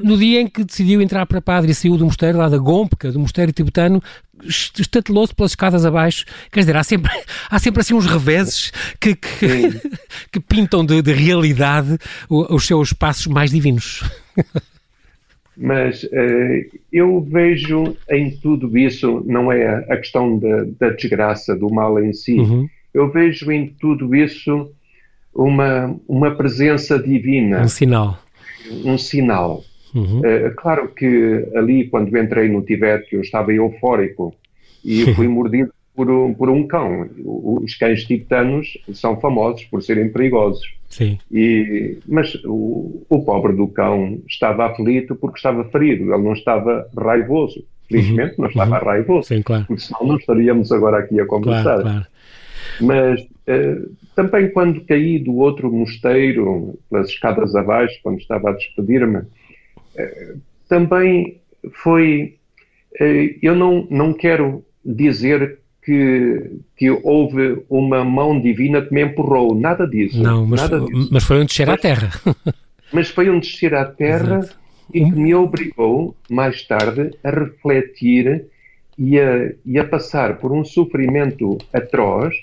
No 0.04 0.18
dia 0.18 0.42
em 0.42 0.48
que 0.48 0.64
decidiu 0.64 1.02
entrar 1.02 1.26
para 1.26 1.42
padre 1.42 1.72
e 1.72 1.76
saiu 1.76 1.98
do 1.98 2.06
mosteiro 2.06 2.38
lá 2.38 2.48
da 2.48 2.58
Gompeca, 2.58 3.12
do 3.12 3.20
mosteiro 3.20 3.52
tibetano, 3.52 4.02
estatelou-se 4.44 5.34
pelas 5.34 5.52
escadas 5.52 5.86
abaixo. 5.86 6.26
Quer 6.52 6.62
dizer, 6.62 6.76
há 6.76 6.84
sempre, 6.84 7.12
há 7.50 7.60
sempre 7.60 7.82
assim 7.82 7.94
uns 7.94 8.06
reveses 8.06 8.72
que, 9.00 9.16
que, 9.16 9.82
que 10.32 10.40
pintam 10.40 10.86
de, 10.86 11.02
de, 11.02 11.14
realidade 11.14 11.98
os 12.30 12.66
seus 12.66 12.94
passos 12.94 13.28
mais 13.28 13.52
divinos. 13.52 14.04
Mas 15.56 16.04
uh, 16.04 16.80
eu 16.94 17.20
vejo 17.22 17.96
em 18.10 18.30
tudo 18.38 18.78
isso, 18.78 19.24
não 19.26 19.52
é 19.52 19.86
a 19.92 19.98
questão 19.98 20.38
da, 20.38 20.66
da 20.80 20.90
desgraça, 20.92 21.56
do 21.56 21.70
mal 21.70 22.00
em 22.00 22.14
si, 22.14 22.34
uhum. 22.34 22.68
eu 22.94 23.12
vejo 23.12 23.52
em 23.52 23.68
tudo 23.68 24.14
isso 24.16 24.72
uma, 25.34 25.96
uma 26.08 26.36
presença 26.36 27.00
divina. 27.00 27.62
Um 27.62 27.68
sinal. 27.68 28.20
Um 28.86 28.98
sinal. 28.98 29.64
Uhum. 29.98 30.20
Uh, 30.20 30.56
claro 30.56 30.90
que 30.90 31.48
ali, 31.56 31.88
quando 31.88 32.16
entrei 32.18 32.48
no 32.50 32.62
Tibete, 32.62 33.16
eu 33.16 33.22
estava 33.22 33.52
eufórico 33.52 34.34
e 34.86 35.14
fui 35.16 35.28
mordido 35.28 35.74
por 35.96 36.12
um, 36.12 36.34
por 36.34 36.50
um 36.50 36.68
cão. 36.68 37.10
Os 37.26 37.74
cães 37.76 38.04
tibetanos 38.04 38.78
são 38.94 39.20
famosos 39.20 39.64
por 39.66 39.82
serem 39.82 40.10
perigosos. 40.10 40.62
Sim. 40.88 41.18
E, 41.32 41.98
mas 42.08 42.36
o, 42.46 43.04
o, 43.10 43.24
pobre 43.26 43.54
do 43.54 43.68
cão 43.68 44.20
estava 44.28 44.68
aflito 44.68 45.16
porque 45.16 45.38
estava 45.38 45.66
ferido, 45.66 46.14
ele 46.14 46.24
não 46.24 46.34
estava 46.34 46.88
raivoso. 46.96 47.64
Felizmente 47.90 48.36
uhum. 48.36 48.44
não 48.44 48.50
estava 48.50 48.80
uhum. 48.80 48.86
raivoso, 48.86 49.28
Sim, 49.28 49.42
claro. 49.42 49.66
porque 49.66 49.82
senão 49.82 50.06
não 50.06 50.18
estaríamos 50.18 50.72
agora 50.72 51.00
aqui 51.00 51.20
a 51.20 51.26
conversar. 51.26 51.82
Claro, 51.82 51.82
claro. 51.82 52.06
Mas 52.82 53.22
uh, 53.22 53.92
também 54.16 54.52
quando 54.52 54.82
caí 54.82 55.18
do 55.20 55.36
outro 55.38 55.72
mosteiro, 55.72 56.78
pelas 56.90 57.10
escadas 57.10 57.56
abaixo, 57.56 58.00
quando 58.04 58.20
estava 58.20 58.50
a 58.50 58.54
despedir-me, 58.54 59.22
também 60.68 61.40
foi. 61.84 62.38
Uh, 63.00 63.38
eu 63.42 63.56
não, 63.56 63.88
não 63.90 64.14
quero 64.14 64.64
dizer 64.84 65.60
que, 65.84 66.60
que 66.76 66.90
houve 66.90 67.64
uma 67.70 68.04
mão 68.04 68.40
divina 68.42 68.82
que 68.82 68.94
me 68.94 69.04
empurrou. 69.04 69.56
Nada 69.56 69.88
disso. 69.88 70.22
Não, 70.22 70.46
mas, 70.46 70.62
nada 70.62 70.80
disso. 70.82 71.10
mas 71.12 71.24
foi 71.24 71.40
um 71.40 71.46
descer 71.46 71.70
à 71.70 71.78
terra. 71.78 72.10
mas 72.92 73.10
foi 73.10 73.30
um 73.30 73.40
descer 73.40 73.74
à 73.74 73.86
terra 73.86 74.40
Exato. 74.40 74.56
e 74.94 75.04
que 75.06 75.12
me 75.12 75.34
obrigou, 75.34 76.16
mais 76.30 76.62
tarde, 76.64 77.12
a 77.24 77.30
refletir 77.30 78.46
e 78.98 79.20
a, 79.20 79.54
e 79.66 79.80
a 79.80 79.86
passar 79.86 80.40
por 80.40 80.52
um 80.52 80.66
sofrimento 80.66 81.58
atroz 81.72 82.36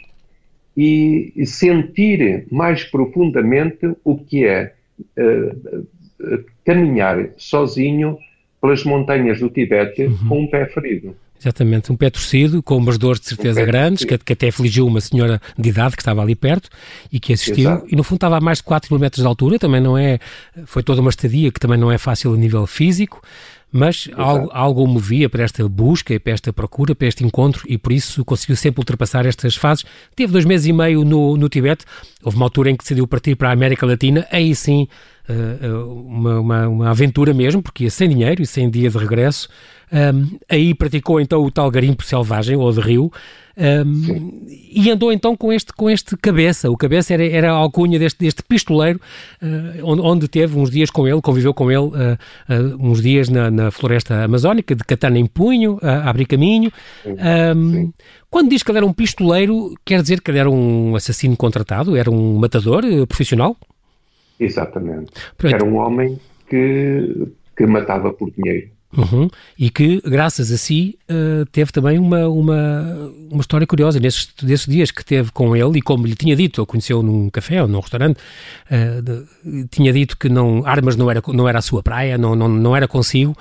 e, 0.77 1.33
e 1.37 1.47
sentir 1.47 2.47
mais 2.51 2.85
profundamente 2.85 3.95
o 4.05 4.17
que 4.17 4.47
é 4.47 4.75
uh, 5.19 6.45
caminhar 6.65 7.29
sozinho 7.37 8.19
pelas 8.61 8.83
montanhas 8.85 9.41
do 9.41 9.51
Tibete 9.51 10.05
uhum. 10.05 10.29
com 10.29 10.41
um 10.43 10.47
pé 10.47 10.67
ferido. 10.67 11.15
Exatamente, 11.39 11.93
um 11.93 11.97
pé 11.97 12.09
torcido, 12.09 12.63
com 12.63 12.79
umas 12.79 12.97
dores 12.97 13.21
de 13.21 13.27
certeza 13.27 13.61
um 13.63 13.67
grandes, 13.67 14.05
que, 14.05 14.17
que, 14.17 14.33
até 14.33 14.49
afligiu 14.49 14.87
uma 14.87 15.01
senhora 15.01 15.39
de 15.59 15.69
idade 15.69 15.95
que 15.95 16.01
estava 16.01 16.23
ali 16.23 16.35
perto 16.35 16.71
e 17.13 17.21
que 17.21 17.35
assistiu, 17.35 17.71
Exato. 17.71 17.87
e 17.91 17.95
no 17.95 18.03
fundo 18.03 18.17
estava 18.17 18.39
a 18.39 18.41
mais 18.41 18.59
de 18.59 18.65
4 18.65 18.89
km 18.89 19.07
de 19.11 19.27
altura, 19.27 19.59
também 19.59 19.81
não 19.81 19.99
é, 19.99 20.19
foi 20.65 20.83
toda 20.83 21.03
uma 21.03 21.11
estadia 21.11 21.53
que 21.53 21.61
também 21.61 21.77
não 21.77 21.93
é 21.93 21.99
fácil 21.99 22.33
a 22.33 22.37
nível 22.37 22.67
físico, 22.67 23.21
mas 23.71 24.09
algo, 24.15 24.49
algo 24.55 24.85
o 24.85 24.87
movia 24.87 25.29
para 25.29 25.43
esta 25.43 25.69
busca, 25.69 26.19
para 26.19 26.33
esta 26.33 26.51
procura, 26.51 26.95
para 26.95 27.09
este 27.09 27.25
encontro 27.25 27.65
e 27.69 27.77
por 27.77 27.93
isso 27.93 28.25
conseguiu 28.25 28.57
sempre 28.57 28.81
ultrapassar 28.81 29.27
estas 29.27 29.57
fases. 29.57 29.85
Teve 30.17 30.33
dois 30.33 30.47
meses 30.47 30.67
e 30.67 30.73
meio 30.73 31.05
no, 31.05 31.37
no 31.37 31.49
Tibete, 31.51 31.85
houve 32.23 32.37
uma 32.37 32.47
altura 32.47 32.71
em 32.71 32.77
que 32.77 32.85
decidiu 32.85 33.07
partir 33.07 33.35
para 33.35 33.51
a 33.51 33.53
América 33.53 33.85
Latina, 33.85 34.27
aí 34.31 34.55
sim 34.55 34.89
uma, 36.07 36.41
uma, 36.41 36.69
uma, 36.69 36.91
aventura 36.91 37.33
mesmo, 37.33 37.63
porque 37.63 37.85
ia 37.85 37.91
sem 37.91 38.09
dinheiro 38.09 38.43
e 38.43 38.47
sem 38.47 38.69
dia 38.69 38.91
de 38.91 38.99
regresso. 38.99 39.49
Um, 39.93 40.39
aí 40.49 40.75
praticou 40.75 41.21
então 41.21 41.45
o 41.45 41.51
tal 41.51 41.71
garimpo 41.71 42.03
selvagem, 42.03 42.57
ou 42.57 42.73
de 42.73 42.81
rio, 42.81 43.13
um, 43.57 44.45
e 44.49 44.91
andou 44.91 45.13
então 45.13 45.37
com 45.37 45.53
este, 45.53 45.73
com 45.73 45.89
este 45.89 46.17
cabeça. 46.17 46.69
O 46.71 46.77
cabeça 46.77 47.15
era, 47.15 47.25
era 47.25 47.53
a 47.53 47.55
alcunha 47.55 47.99
deste, 47.99 48.19
deste 48.19 48.43
pistoleiro, 48.43 49.01
uh, 49.41 49.85
onde, 49.85 50.03
onde, 50.03 50.29
teve 50.29 50.59
uns 50.59 50.71
dias 50.71 50.91
com 50.91 51.07
ele, 51.07 51.21
conviveu 51.21 51.55
com 51.55 51.71
ele 51.71 51.79
uh, 51.79 51.93
uh, 51.93 52.77
uns 52.81 53.01
dias 53.01 53.29
na, 53.29 53.51
na, 53.51 53.71
floresta 53.71 54.25
amazónica, 54.25 54.75
de 54.75 54.83
katana 54.83 55.19
em 55.19 55.27
punho, 55.27 55.79
a 55.81 56.11
abrir 56.11 56.27
caminho. 56.27 56.73
Um, 57.07 57.93
quando 58.29 58.51
diz 58.51 58.65
que 58.65 58.71
ele 58.73 58.79
era 58.79 58.87
um 58.87 58.93
pistoleiro, 58.93 59.75
quer 59.85 60.03
dizer 60.03 60.21
que 60.21 60.31
ele 60.31 60.39
era 60.39 60.51
um 60.51 60.97
assassino 60.97 61.37
contratado, 61.37 61.97
era 61.97 62.11
um 62.11 62.37
matador 62.37 62.83
profissional? 63.07 63.57
Exatamente. 64.39 65.13
Pronto. 65.37 65.55
Era 65.55 65.65
um 65.65 65.77
homem 65.77 66.19
que, 66.49 67.29
que 67.57 67.67
matava 67.67 68.13
por 68.13 68.31
dinheiro. 68.31 68.75
Uhum. 68.97 69.29
E 69.59 69.71
que, 69.71 70.01
graças 70.05 70.53
a 70.53 70.57
si, 70.57 70.99
uh, 71.11 71.45
teve 71.47 71.73
também 71.73 71.99
uma, 71.99 72.29
uma, 72.29 73.13
uma 73.31 73.41
história 73.41 73.67
curiosa 73.67 73.99
nesses, 73.99 74.33
nesses 74.43 74.67
dias 74.67 74.91
que 74.91 75.05
teve 75.05 75.33
com 75.33 75.57
ele, 75.57 75.79
e 75.79 75.83
como 75.83 76.07
lhe 76.07 76.15
tinha 76.15 76.37
dito, 76.37 76.61
ele 76.61 76.67
conheceu 76.67 77.03
num 77.03 77.29
café 77.29 77.61
ou 77.61 77.69
num 77.69 77.81
restaurante, 77.81 78.19
uh, 78.71 79.03
de, 79.03 79.67
tinha 79.69 79.93
dito 79.93 80.17
que 80.17 80.29
não, 80.29 80.65
armas 80.65 80.97
não 80.97 81.11
era, 81.11 81.21
não 81.29 81.49
era 81.49 81.59
a 81.59 81.63
sua 81.63 81.83
praia, 81.83 82.17
não, 82.17 82.37
não, 82.37 82.49
não 82.49 82.77
era 82.77 82.87
consigo. 82.87 83.37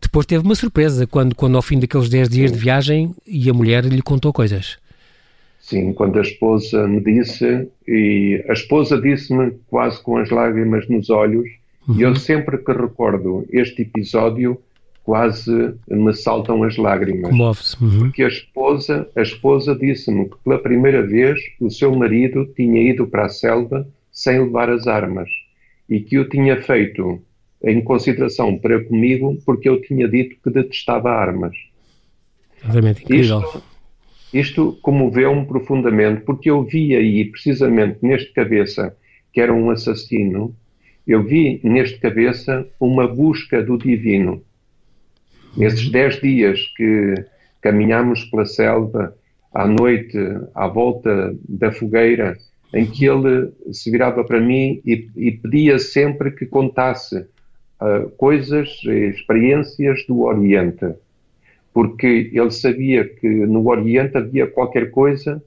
Depois 0.00 0.26
teve 0.26 0.44
uma 0.44 0.54
surpresa 0.54 1.06
quando, 1.06 1.34
quando 1.34 1.56
ao 1.56 1.62
fim 1.62 1.78
daqueles 1.78 2.08
10 2.08 2.28
dias 2.28 2.52
de 2.52 2.58
viagem, 2.58 3.14
e 3.26 3.48
a 3.48 3.54
mulher 3.54 3.84
lhe 3.84 4.02
contou 4.02 4.32
coisas. 4.32 4.78
Sim, 5.70 5.92
quando 5.92 6.18
a 6.18 6.22
esposa 6.22 6.88
me 6.88 7.00
disse, 7.00 7.68
e 7.86 8.44
a 8.48 8.52
esposa 8.52 9.00
disse-me 9.00 9.52
quase 9.68 10.02
com 10.02 10.16
as 10.16 10.28
lágrimas 10.28 10.88
nos 10.88 11.08
olhos, 11.10 11.48
uhum. 11.86 11.94
e 11.96 12.02
eu 12.02 12.16
sempre 12.16 12.58
que 12.58 12.72
recordo 12.72 13.46
este 13.52 13.82
episódio, 13.82 14.60
quase 15.04 15.72
me 15.88 16.12
saltam 16.12 16.64
as 16.64 16.76
lágrimas. 16.76 17.32
Uhum. 17.80 18.00
Porque 18.00 18.24
a 18.24 18.26
esposa, 18.26 19.08
a 19.14 19.22
esposa 19.22 19.76
disse-me 19.76 20.28
que 20.28 20.36
pela 20.42 20.58
primeira 20.58 21.06
vez 21.06 21.38
o 21.60 21.70
seu 21.70 21.94
marido 21.94 22.46
tinha 22.56 22.82
ido 22.82 23.06
para 23.06 23.26
a 23.26 23.28
selva 23.28 23.86
sem 24.10 24.40
levar 24.40 24.68
as 24.70 24.88
armas 24.88 25.30
e 25.88 26.00
que 26.00 26.18
o 26.18 26.28
tinha 26.28 26.60
feito 26.60 27.22
em 27.62 27.80
consideração 27.80 28.58
para 28.58 28.82
comigo 28.82 29.38
porque 29.46 29.68
eu 29.68 29.80
tinha 29.80 30.08
dito 30.08 30.34
que 30.42 30.50
detestava 30.50 31.12
armas. 31.12 31.56
Realmente 32.60 33.04
incrível. 33.04 33.38
Isto, 33.38 33.69
isto 34.32 34.78
comoveu-me 34.82 35.44
profundamente 35.46 36.22
porque 36.22 36.50
eu 36.50 36.62
vi 36.62 36.94
aí, 36.94 37.24
precisamente 37.24 37.98
neste 38.02 38.32
cabeça, 38.32 38.96
que 39.32 39.40
era 39.40 39.52
um 39.52 39.70
assassino, 39.70 40.54
eu 41.06 41.22
vi 41.22 41.60
neste 41.64 41.98
cabeça 41.98 42.66
uma 42.78 43.08
busca 43.08 43.62
do 43.62 43.76
divino. 43.76 44.42
Nesses 45.56 45.88
dez 45.90 46.20
dias 46.20 46.60
que 46.76 47.14
caminhámos 47.60 48.24
pela 48.26 48.46
selva, 48.46 49.16
à 49.52 49.66
noite, 49.66 50.16
à 50.54 50.68
volta 50.68 51.34
da 51.48 51.72
fogueira, 51.72 52.38
em 52.72 52.86
que 52.86 53.04
ele 53.04 53.50
se 53.72 53.90
virava 53.90 54.22
para 54.22 54.40
mim 54.40 54.80
e, 54.86 55.08
e 55.16 55.32
pedia 55.32 55.78
sempre 55.78 56.30
que 56.30 56.46
contasse 56.46 57.18
uh, 57.18 58.08
coisas, 58.16 58.68
experiências 58.84 60.04
do 60.06 60.20
Oriente, 60.20 60.94
porque 61.72 62.30
ele 62.32 62.50
sabia 62.50 63.04
que 63.04 63.28
no 63.28 63.68
Oriente 63.68 64.16
havia 64.16 64.46
qualquer 64.46 64.90
coisa 64.90 65.42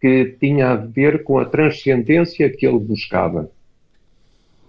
que 0.00 0.36
tinha 0.40 0.70
a 0.70 0.76
ver 0.76 1.24
com 1.24 1.38
a 1.38 1.44
transcendência 1.44 2.48
que 2.50 2.66
ele 2.66 2.78
buscava. 2.78 3.50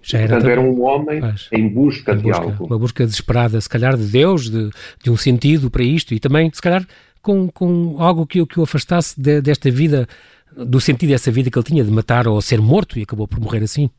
Já 0.01 0.19
era, 0.19 0.29
Portanto, 0.29 0.49
era 0.49 0.61
um 0.61 0.81
homem 0.83 1.21
em 1.51 1.67
busca 1.67 2.13
em 2.13 2.17
de 2.17 2.23
busca, 2.23 2.41
algo. 2.41 2.65
Uma 2.65 2.79
busca 2.79 3.05
desesperada, 3.05 3.59
se 3.59 3.69
calhar, 3.69 3.97
de 3.97 4.05
Deus, 4.05 4.49
de, 4.49 4.69
de 5.03 5.11
um 5.11 5.17
sentido 5.17 5.69
para 5.69 5.83
isto 5.83 6.13
e 6.13 6.19
também, 6.19 6.49
se 6.53 6.61
calhar, 6.61 6.85
com, 7.21 7.47
com 7.49 7.95
algo 7.99 8.25
que, 8.25 8.43
que 8.45 8.59
o 8.59 8.63
afastasse 8.63 9.19
de, 9.19 9.41
desta 9.41 9.69
vida, 9.69 10.07
do 10.55 10.79
sentido 10.79 11.09
dessa 11.09 11.31
vida 11.31 11.51
que 11.51 11.57
ele 11.57 11.65
tinha 11.65 11.83
de 11.83 11.91
matar 11.91 12.27
ou 12.27 12.41
ser 12.41 12.61
morto 12.61 12.97
e 12.97 13.03
acabou 13.03 13.27
por 13.27 13.39
morrer 13.39 13.61
assim. 13.61 13.89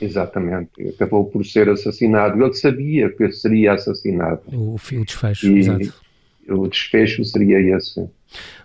Exatamente, 0.00 0.88
acabou 0.88 1.24
por 1.26 1.44
ser 1.44 1.68
assassinado. 1.68 2.42
Ele 2.42 2.54
sabia 2.54 3.10
que 3.10 3.30
seria 3.30 3.74
assassinado. 3.74 4.40
O, 4.52 4.74
o 4.76 5.04
desfecho, 5.04 5.46
e 5.46 5.58
exato. 5.58 6.07
O 6.48 6.66
desfecho 6.66 7.24
seria 7.24 7.60
esse 7.76 8.08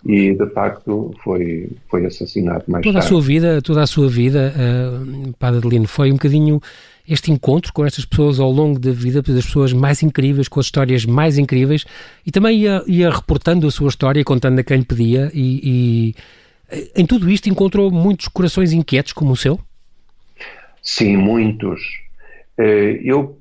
e 0.06 0.34
de 0.34 0.46
facto 0.48 1.14
foi, 1.24 1.70
foi 1.90 2.06
assassinado 2.06 2.66
mais 2.68 2.84
toda 2.84 3.00
tarde. 3.00 3.08
A 3.08 3.10
sua 3.10 3.22
vida, 3.22 3.62
toda 3.62 3.82
a 3.82 3.88
sua 3.88 4.10
vida, 4.10 4.54
uh, 4.56 5.34
Padre 5.40 5.60
Adelino, 5.60 5.88
foi 5.88 6.12
um 6.12 6.16
bocadinho 6.16 6.62
este 7.08 7.32
encontro 7.32 7.72
com 7.74 7.86
estas 7.86 8.06
pessoas 8.06 8.40
ao 8.40 8.52
longo 8.52 8.80
da 8.80 8.92
vida, 8.92 9.22
das 9.22 9.46
pessoas 9.46 9.74
mais 9.74 10.04
incríveis, 10.04 10.48
com 10.48 10.60
as 10.60 10.68
histórias 10.68 11.06
mais 11.06 11.38
incríveis, 11.38 11.86
e 12.26 12.32
também 12.32 12.60
ia, 12.60 12.84
ia 12.88 13.10
reportando 13.10 13.68
a 13.68 13.72
sua 13.72 13.90
história, 13.90 14.24
contando 14.24 14.60
a 14.60 14.64
quem 14.64 14.78
lhe 14.78 14.86
pedia, 14.86 15.30
e, 15.34 15.60
e 15.64 16.16
em 16.96 17.06
tudo 17.06 17.30
isto 17.30 17.50
encontrou 17.50 17.92
muitos 17.92 18.28
corações 18.28 18.72
inquietos 18.72 19.14
como 19.14 19.32
o 19.32 19.38
seu? 19.38 19.60
Sim, 20.82 21.18
muitos. 21.18 21.82
Eh, 22.58 23.00
eu 23.04 23.38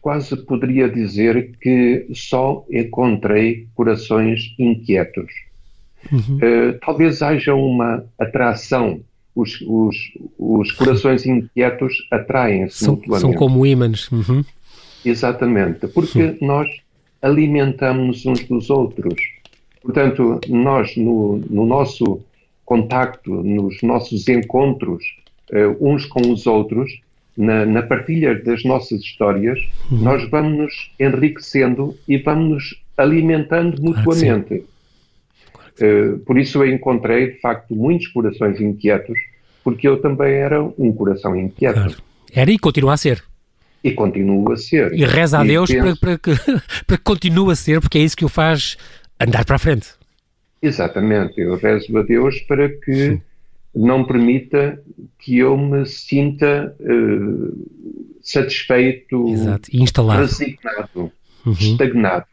quase 0.00 0.36
poderia 0.36 0.88
dizer 0.88 1.52
que 1.60 2.06
só 2.14 2.64
encontrei 2.70 3.66
corações 3.74 4.54
inquietos. 4.58 5.32
Uhum. 6.10 6.36
Uh, 6.36 6.78
talvez 6.84 7.22
haja 7.22 7.54
uma 7.54 8.04
atração. 8.18 9.00
Os, 9.34 9.60
os, 9.66 9.96
os 10.38 10.72
corações 10.72 11.26
inquietos 11.26 12.06
atraem-se 12.10 12.84
são, 12.84 12.94
mutuamente. 12.94 13.20
São 13.20 13.32
como 13.34 13.66
ímãs. 13.66 14.10
Uhum. 14.10 14.42
Exatamente, 15.04 15.86
porque 15.88 16.32
Sim. 16.32 16.38
nós 16.40 16.68
alimentamos 17.20 18.24
uns 18.24 18.44
dos 18.44 18.70
outros. 18.70 19.20
Portanto, 19.82 20.40
nós, 20.48 20.96
no, 20.96 21.38
no 21.50 21.66
nosso 21.66 22.20
contacto, 22.64 23.30
nos 23.30 23.80
nossos 23.82 24.26
encontros 24.26 25.04
uh, 25.52 25.76
uns 25.80 26.06
com 26.06 26.32
os 26.32 26.46
outros, 26.46 26.90
na, 27.36 27.66
na, 27.66 27.82
partilha 27.82 28.34
das 28.34 28.64
nossas 28.64 29.00
histórias, 29.00 29.58
uhum. 29.90 29.98
nós 29.98 30.28
vamos 30.30 30.58
nos 30.58 30.90
enriquecendo 30.98 31.96
e 32.08 32.18
vamos 32.18 32.48
nos 32.50 32.82
alimentando 32.96 33.82
mutuamente. 33.82 34.64
Uh, 35.80 36.18
por 36.20 36.38
isso 36.38 36.64
eu 36.64 36.72
encontrei, 36.72 37.32
de 37.32 37.40
facto, 37.40 37.74
muitos 37.74 38.08
corações 38.08 38.60
inquietos, 38.60 39.18
porque 39.62 39.86
eu 39.86 40.00
também 40.00 40.32
era 40.32 40.62
um 40.62 40.92
coração 40.92 41.36
inquieto. 41.36 41.74
Claro. 41.74 41.96
Era 42.32 42.50
e 42.50 42.58
continua 42.58 42.94
a 42.94 42.96
ser. 42.96 43.22
E 43.84 43.92
continua 43.92 44.54
a 44.54 44.56
ser. 44.56 44.92
E 44.94 45.04
reza 45.04 45.40
a 45.40 45.44
e 45.44 45.48
Deus 45.48 45.70
penso... 45.70 46.00
para, 46.00 46.18
para, 46.18 46.34
que, 46.34 46.42
para 46.86 46.96
que 46.96 47.04
continue 47.04 47.52
a 47.52 47.54
ser, 47.54 47.80
porque 47.80 47.98
é 47.98 48.02
isso 48.02 48.16
que 48.16 48.24
o 48.24 48.28
faz 48.28 48.76
andar 49.20 49.44
para 49.44 49.56
a 49.56 49.58
frente. 49.58 49.88
Exatamente. 50.60 51.40
Eu 51.40 51.56
rezo 51.56 51.96
a 51.98 52.02
Deus 52.02 52.40
para 52.40 52.68
que 52.68 52.94
Sim. 52.94 53.22
Não 53.76 54.04
permita 54.04 54.82
que 55.18 55.38
eu 55.38 55.56
me 55.58 55.84
sinta 55.84 56.74
uh, 56.80 58.18
satisfeito, 58.22 59.28
Exato. 59.28 59.68
instalado, 59.70 60.22
resignado, 60.22 61.12
uhum. 61.44 61.52
estagnado. 61.52 62.26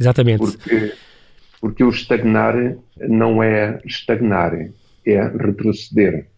Exatamente. 0.00 0.38
Porque, 0.38 0.92
porque 1.60 1.84
o 1.84 1.90
estagnar 1.90 2.54
não 3.08 3.42
é 3.42 3.78
estagnar, 3.84 4.54
é 5.04 5.22
retroceder. 5.22 6.28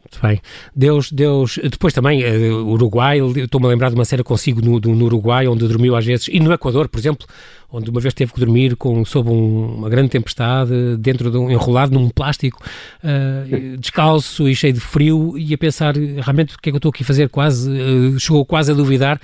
Muito 0.00 0.20
bem. 0.22 0.40
Deus, 0.74 1.10
Deus, 1.10 1.58
depois 1.62 1.92
também, 1.92 2.24
uh, 2.24 2.66
Uruguai, 2.66 3.18
estou-me 3.36 3.66
a 3.66 3.70
lembrar 3.70 3.88
de 3.88 3.94
uma 3.94 4.04
cena 4.04 4.22
consigo 4.22 4.60
no, 4.62 4.78
no, 4.78 5.04
Uruguai, 5.04 5.46
onde 5.46 5.66
dormiu 5.66 5.96
às 5.96 6.04
vezes, 6.04 6.28
e 6.28 6.40
no 6.40 6.52
Equador, 6.52 6.88
por 6.88 6.98
exemplo, 6.98 7.26
onde 7.74 7.90
uma 7.90 8.00
vez 8.00 8.14
teve 8.14 8.32
que 8.32 8.38
dormir 8.38 8.76
com, 8.76 9.04
sob 9.04 9.28
um, 9.28 9.74
uma 9.78 9.88
grande 9.88 10.08
tempestade, 10.08 10.96
dentro 10.98 11.30
de 11.30 11.36
um, 11.36 11.50
enrolado 11.50 11.92
num 11.92 12.08
plástico, 12.08 12.62
uh, 13.02 13.76
descalço 13.76 14.48
e 14.48 14.54
cheio 14.54 14.72
de 14.72 14.80
frio, 14.80 15.36
e 15.36 15.52
a 15.52 15.58
pensar, 15.58 15.94
realmente, 15.96 16.54
o 16.54 16.58
que 16.58 16.68
é 16.68 16.72
que 16.72 16.76
eu 16.76 16.78
estou 16.78 16.90
aqui 16.90 17.02
a 17.02 17.06
fazer? 17.06 17.28
Quase, 17.28 17.68
uh, 17.68 18.18
chegou 18.18 18.44
quase 18.44 18.70
a 18.70 18.74
duvidar 18.74 19.20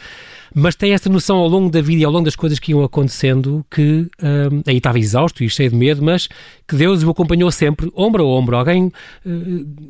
mas 0.54 0.74
tem 0.74 0.92
esta 0.92 1.08
noção 1.08 1.36
ao 1.36 1.48
longo 1.48 1.70
da 1.70 1.80
vida 1.80 2.02
e 2.02 2.04
ao 2.04 2.10
longo 2.10 2.24
das 2.24 2.36
coisas 2.36 2.58
que 2.58 2.72
iam 2.72 2.82
acontecendo 2.82 3.64
que 3.70 4.08
um, 4.22 4.62
aí 4.66 4.78
estava 4.78 4.98
exausto 4.98 5.44
e 5.44 5.48
cheio 5.48 5.70
de 5.70 5.76
medo, 5.76 6.02
mas 6.02 6.28
que 6.66 6.76
Deus 6.76 7.02
o 7.02 7.10
acompanhou 7.10 7.50
sempre, 7.50 7.90
ombro 7.94 8.24
a 8.24 8.26
ombro. 8.26 8.56
Alguém 8.56 8.86
uh, 8.86 8.92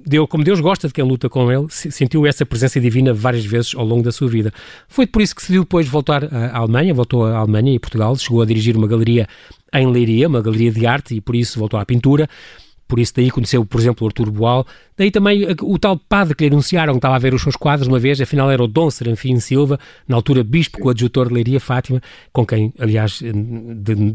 deu, 0.07 0.26
como 0.26 0.45
Deus 0.45 0.61
gosta 0.61 0.88
de 0.88 0.95
quem 0.95 1.05
luta 1.05 1.29
com 1.29 1.50
ele, 1.50 1.67
sentiu 1.71 2.26
essa 2.26 2.45
presença 2.45 2.81
divina 2.81 3.12
várias 3.12 3.45
vezes 3.45 3.75
ao 3.75 3.85
longo 3.85 4.02
da 4.02 4.12
sua 4.12 4.29
vida. 4.29 4.52
Foi 4.88 5.07
por 5.07 5.23
isso 5.23 5.35
que 5.35 5.40
decidiu 5.40 5.62
depois 5.62 5.88
voltar 5.88 6.25
à 6.25 6.59
Alemanha, 6.59 6.93
voltou 6.93 7.25
à 7.25 7.38
Alemanha 7.38 7.75
e 7.75 7.79
Portugal, 7.79 8.14
chegou 8.17 8.43
a 8.43 8.47
dirigir 8.52 8.76
uma 8.76 8.87
galeria 8.87 9.26
em 9.73 9.87
Leiria, 9.87 10.28
uma 10.28 10.42
galeria 10.42 10.71
de 10.71 10.87
arte, 10.87 11.14
e 11.14 11.21
por 11.21 11.35
isso 11.35 11.59
voltou 11.59 11.78
à 11.78 11.85
pintura 11.85 12.28
por 12.90 12.99
isso 12.99 13.12
daí 13.14 13.30
conheceu, 13.30 13.64
por 13.64 13.80
exemplo, 13.80 14.04
o 14.04 14.09
Arturo 14.09 14.33
Boal. 14.33 14.66
Daí 15.00 15.11
também 15.11 15.47
o 15.62 15.78
tal 15.78 15.97
padre 15.97 16.35
que 16.35 16.45
lhe 16.45 16.50
anunciaram, 16.50 16.92
que 16.92 16.99
estava 16.99 17.16
a 17.16 17.19
ver 17.19 17.33
os 17.33 17.40
seus 17.40 17.57
quadros 17.57 17.88
uma 17.88 17.99
vez, 17.99 18.21
afinal 18.21 18.50
era 18.50 18.62
o 18.62 18.66
Dom 18.66 18.90
Serafim 18.90 19.40
Silva, 19.40 19.80
na 20.07 20.14
altura 20.14 20.45
bispo 20.45 20.78
coadjutor 20.78 21.28
de 21.28 21.33
Leiria 21.33 21.59
Fátima, 21.59 22.02
com 22.30 22.45
quem, 22.45 22.71
aliás, 22.78 23.23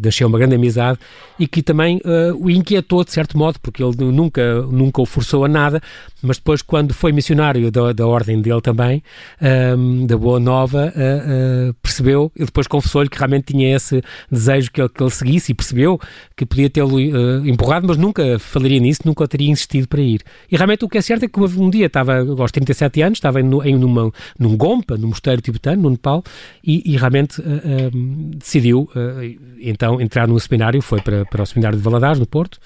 nasceu 0.04 0.28
uma 0.28 0.38
grande 0.38 0.54
amizade, 0.54 1.00
e 1.40 1.48
que 1.48 1.64
também 1.64 2.00
uh, 2.06 2.36
o 2.40 2.52
inquietou, 2.52 3.04
de 3.04 3.12
certo 3.12 3.36
modo, 3.36 3.60
porque 3.60 3.82
ele 3.84 3.96
nunca, 4.12 4.62
nunca 4.62 5.02
o 5.02 5.08
forçou 5.08 5.44
a 5.44 5.48
nada, 5.48 5.82
mas 6.22 6.38
depois, 6.38 6.62
quando 6.62 6.94
foi 6.94 7.12
missionário 7.12 7.72
da, 7.72 7.92
da 7.92 8.06
ordem 8.06 8.40
dele 8.40 8.62
também, 8.62 9.02
um, 9.42 9.48
ehm, 9.48 10.06
da 10.06 10.16
Boa 10.16 10.40
Nova, 10.40 10.94
uh, 10.96 11.70
uh, 11.70 11.74
percebeu, 11.82 12.32
e 12.36 12.46
depois 12.46 12.68
confessou-lhe 12.68 13.10
que 13.10 13.18
realmente 13.18 13.46
tinha 13.54 13.76
esse 13.76 14.04
desejo 14.32 14.72
que 14.72 14.80
ele, 14.80 14.90
que 14.90 15.02
ele 15.02 15.10
seguisse, 15.10 15.52
e 15.52 15.56
percebeu 15.56 16.00
que 16.38 16.46
podia 16.46 16.70
tê-lo 16.70 17.00
empurrado, 17.44 17.88
mas 17.88 17.98
nunca 17.98 18.38
falaria 18.38 18.80
nisso, 18.80 19.02
nunca 19.04 19.28
teria 19.28 19.50
insistido 19.50 19.88
para 19.88 20.02
ir. 20.02 20.22
E 20.52 20.56
realmente 20.56 20.75
o 20.84 20.90
que 20.90 20.98
é 20.98 21.02
certo 21.02 21.24
é 21.24 21.28
que 21.28 21.40
um 21.40 21.70
dia 21.70 21.86
estava, 21.86 22.20
aos 22.20 22.52
37 22.52 23.02
anos, 23.02 23.18
estava 23.18 23.40
em, 23.40 23.50
em 23.64 23.78
numa, 23.78 24.12
num 24.38 24.58
Gompa, 24.58 24.98
num 24.98 25.10
mosteiro 25.10 25.42
tibetano, 25.42 25.84
no 25.84 25.90
Nepal, 25.92 26.24
e, 26.64 26.82
e 26.92 26.98
realmente 26.98 27.40
uh, 27.40 27.44
uh, 27.44 28.36
decidiu 28.36 28.90
uh, 28.96 29.56
então 29.60 30.02
entrar 30.02 30.28
num 30.28 30.38
seminário, 30.40 30.82
foi 30.82 31.02
para, 31.02 31.26
para 31.26 31.44
o 31.44 31.46
seminário 31.46 31.78
de 31.78 31.84
Valadares, 31.84 32.20
no 32.20 32.26
Porto, 32.26 32.60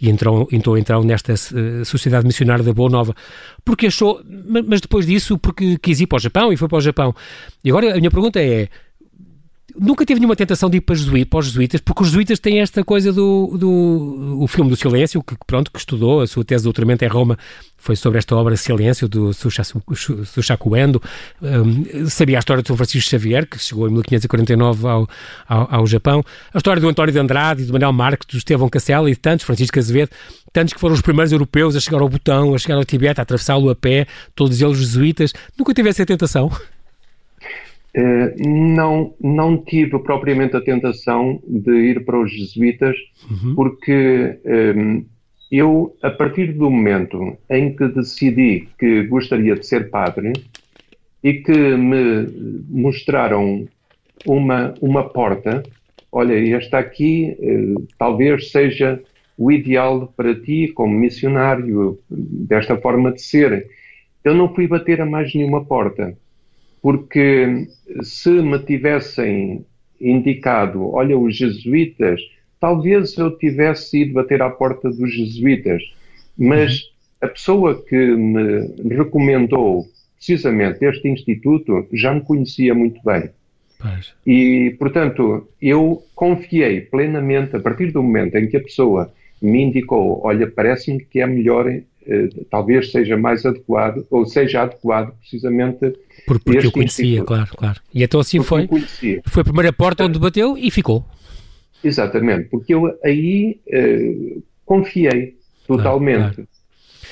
e 0.00 0.10
entrou, 0.10 0.46
entrou 0.52 0.76
então 0.76 1.02
nesta 1.02 1.34
Sociedade 1.86 2.26
Missionária 2.26 2.62
da 2.62 2.72
Boa 2.72 2.90
Nova, 2.90 3.14
porque 3.64 3.86
achou, 3.86 4.20
mas 4.66 4.82
depois 4.82 5.06
disso, 5.06 5.38
porque 5.38 5.78
quis 5.78 6.00
ir 6.00 6.06
para 6.06 6.16
o 6.16 6.20
Japão 6.20 6.52
e 6.52 6.56
foi 6.56 6.68
para 6.68 6.76
o 6.76 6.80
Japão. 6.82 7.14
E 7.64 7.70
agora 7.70 7.94
a 7.94 7.96
minha 7.96 8.10
pergunta 8.10 8.38
é, 8.38 8.68
nunca 9.78 10.04
teve 10.04 10.20
nenhuma 10.20 10.36
tentação 10.36 10.68
de 10.68 10.78
ir 10.78 10.80
para, 10.80 10.94
jesuí, 10.94 11.24
para 11.24 11.38
os 11.40 11.46
jesuítas, 11.46 11.80
porque 11.80 12.02
os 12.02 12.08
jesuítas 12.08 12.38
têm 12.38 12.60
esta 12.60 12.84
coisa 12.84 13.12
do, 13.12 13.56
do 13.58 14.38
o 14.40 14.46
filme 14.46 14.70
do 14.70 14.76
Silêncio, 14.76 15.22
que 15.22 15.34
pronto, 15.46 15.70
que 15.70 15.78
estudou, 15.78 16.20
a 16.20 16.26
sua 16.26 16.44
tese 16.44 16.62
de 16.62 16.64
doutoramento 16.64 17.04
em 17.04 17.08
Roma 17.08 17.38
foi 17.76 17.94
sobre 17.94 18.18
esta 18.18 18.34
obra 18.34 18.56
Silêncio, 18.56 19.06
do 19.06 19.32
Suchaku 19.32 20.76
Endo, 20.76 21.00
um, 21.40 22.08
sabia 22.08 22.38
a 22.38 22.40
história 22.40 22.62
de 22.62 22.66
São 22.66 22.76
Francisco 22.76 23.10
Xavier, 23.10 23.46
que 23.46 23.58
chegou 23.58 23.86
em 23.88 23.92
1549 23.92 24.86
ao, 24.88 25.08
ao, 25.48 25.74
ao, 25.74 25.86
Japão, 25.86 26.24
a 26.52 26.58
história 26.58 26.80
do 26.80 26.88
António 26.88 27.12
de 27.12 27.18
Andrade, 27.18 27.64
do 27.64 27.72
Manuel 27.72 27.92
Marques, 27.92 28.26
do 28.26 28.38
Estevão 28.38 28.68
Castelo 28.68 29.08
e 29.08 29.12
de 29.12 29.18
tantos, 29.18 29.46
Francisco 29.46 29.78
Azevedo, 29.78 30.10
tantos 30.52 30.74
que 30.74 30.80
foram 30.80 30.94
os 30.94 31.02
primeiros 31.02 31.32
europeus 31.32 31.76
a 31.76 31.80
chegar 31.80 32.00
ao 32.00 32.08
Botão, 32.08 32.54
a 32.54 32.58
chegar 32.58 32.76
ao 32.76 32.84
Tibete, 32.84 33.20
a 33.20 33.22
atravessá-lo 33.22 33.70
a 33.70 33.74
pé, 33.74 34.06
todos 34.34 34.60
eles 34.60 34.78
jesuítas, 34.78 35.32
nunca 35.56 35.72
tive 35.72 35.88
essa 35.88 36.04
tentação? 36.04 36.50
Eh, 37.98 38.34
não, 38.46 39.14
não 39.18 39.56
tive 39.56 39.98
propriamente 40.00 40.54
a 40.54 40.60
tentação 40.60 41.40
de 41.48 41.70
ir 41.70 42.04
para 42.04 42.20
os 42.20 42.30
jesuítas, 42.30 42.94
uhum. 43.30 43.54
porque 43.54 44.38
ehm, 44.44 45.06
eu, 45.50 45.96
a 46.02 46.10
partir 46.10 46.52
do 46.52 46.70
momento 46.70 47.38
em 47.48 47.74
que 47.74 47.88
decidi 47.88 48.68
que 48.78 49.04
gostaria 49.04 49.54
de 49.54 49.66
ser 49.66 49.88
padre 49.88 50.34
e 51.24 51.34
que 51.34 51.56
me 51.56 52.28
mostraram 52.68 53.66
uma, 54.26 54.74
uma 54.82 55.08
porta, 55.08 55.62
olha, 56.12 56.34
esta 56.54 56.78
aqui 56.78 57.34
uh, 57.38 57.86
talvez 57.98 58.50
seja 58.50 59.02
o 59.38 59.50
ideal 59.50 60.12
para 60.14 60.34
ti 60.34 60.68
como 60.74 60.92
missionário, 60.92 61.98
desta 62.10 62.76
forma 62.76 63.10
de 63.12 63.22
ser. 63.22 63.66
Eu 64.22 64.34
não 64.34 64.54
fui 64.54 64.66
bater 64.66 65.00
a 65.00 65.06
mais 65.06 65.34
nenhuma 65.34 65.64
porta 65.64 66.14
porque 66.86 67.66
se 68.00 68.30
me 68.30 68.60
tivessem 68.60 69.66
indicado, 70.00 70.88
olha, 70.94 71.18
os 71.18 71.36
jesuítas, 71.36 72.20
talvez 72.60 73.18
eu 73.18 73.36
tivesse 73.36 74.02
ido 74.02 74.12
bater 74.12 74.40
à 74.40 74.48
porta 74.48 74.88
dos 74.88 75.12
jesuítas, 75.12 75.82
mas 76.38 76.82
uhum. 76.82 76.86
a 77.22 77.26
pessoa 77.26 77.82
que 77.82 77.96
me 77.96 78.94
recomendou 78.94 79.84
precisamente 80.14 80.84
este 80.84 81.08
instituto 81.08 81.88
já 81.92 82.14
me 82.14 82.20
conhecia 82.20 82.72
muito 82.72 83.00
bem. 83.04 83.30
Pois. 83.80 84.14
E, 84.24 84.76
portanto, 84.78 85.48
eu 85.60 86.04
confiei 86.14 86.82
plenamente, 86.82 87.56
a 87.56 87.58
partir 87.58 87.90
do 87.90 88.00
momento 88.00 88.36
em 88.36 88.46
que 88.48 88.58
a 88.58 88.62
pessoa 88.62 89.12
me 89.42 89.60
indicou, 89.60 90.20
olha, 90.24 90.48
parece-me 90.48 91.04
que 91.04 91.18
é 91.18 91.26
melhor 91.26 91.66
talvez 92.50 92.90
seja 92.90 93.16
mais 93.16 93.44
adequado, 93.44 94.06
ou 94.10 94.26
seja 94.26 94.62
adequado 94.62 95.12
precisamente 95.18 95.92
Por, 96.26 96.40
porque 96.40 96.66
eu 96.66 96.72
conhecia, 96.72 97.06
instituto. 97.06 97.26
claro, 97.26 97.56
claro. 97.56 97.80
E 97.92 98.02
então 98.02 98.20
assim 98.20 98.38
porque 98.42 98.78
foi, 98.78 99.22
foi 99.26 99.40
a 99.40 99.44
primeira 99.44 99.72
porta 99.72 100.04
onde 100.04 100.18
bateu 100.18 100.56
e 100.56 100.70
ficou. 100.70 101.04
Exatamente, 101.82 102.48
porque 102.48 102.74
eu 102.74 102.98
aí 103.04 103.60
uh, 103.68 104.42
confiei 104.64 105.36
totalmente. 105.66 106.18
Claro, 106.18 106.34
claro. 106.34 106.55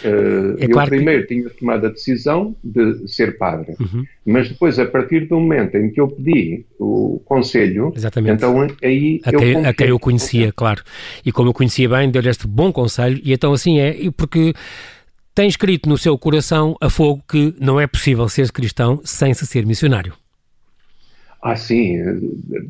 Uh, 0.05 0.57
é 0.59 0.65
eu 0.65 0.71
claro 0.71 0.91
primeiro 0.91 1.27
que... 1.27 1.35
tinha 1.35 1.51
tomado 1.51 1.87
a 1.87 1.89
decisão 1.89 2.55
de 2.63 3.09
ser 3.09 3.39
padre, 3.39 3.75
uhum. 3.81 4.05
mas 4.25 4.49
depois, 4.49 4.79
a 4.79 4.87
partir 4.87 5.27
do 5.27 5.37
momento 5.37 5.77
em 5.77 5.91
que 5.91 6.01
eu 6.01 6.09
pedi 6.09 6.65
o 6.79 7.21
conselho, 7.25 7.93
Exatamente. 7.97 8.35
então 8.35 8.67
aí 8.83 9.21
a, 9.25 9.31
eu 9.31 9.39
quem, 9.39 9.67
a 9.67 9.73
quem 9.73 9.89
eu 9.89 9.99
conhecia, 9.99 10.53
claro. 10.53 10.83
E 11.25 11.33
como 11.33 11.49
eu 11.49 11.55
conhecia 11.55 11.89
bem, 11.89 12.11
deu-lhe 12.11 12.29
este 12.29 12.47
bom 12.47 12.73
conselho, 12.73 13.21
e 13.25 13.33
então 13.33 13.53
assim 13.53 13.79
é, 13.81 13.97
porque 14.17 14.53
tem 15.35 15.49
escrito 15.49 15.89
no 15.89 15.99
seu 15.99 16.17
coração 16.17 16.77
a 16.81 16.89
fogo 16.89 17.23
que 17.29 17.55
não 17.59 17.81
é 17.81 17.87
possível 17.87 18.29
ser 18.29 18.53
cristão 18.53 19.01
sem 19.05 19.35
se 19.35 19.47
ser 19.47 19.67
missionário. 19.67 20.15
Ah, 21.47 21.57
sim, 21.57 21.99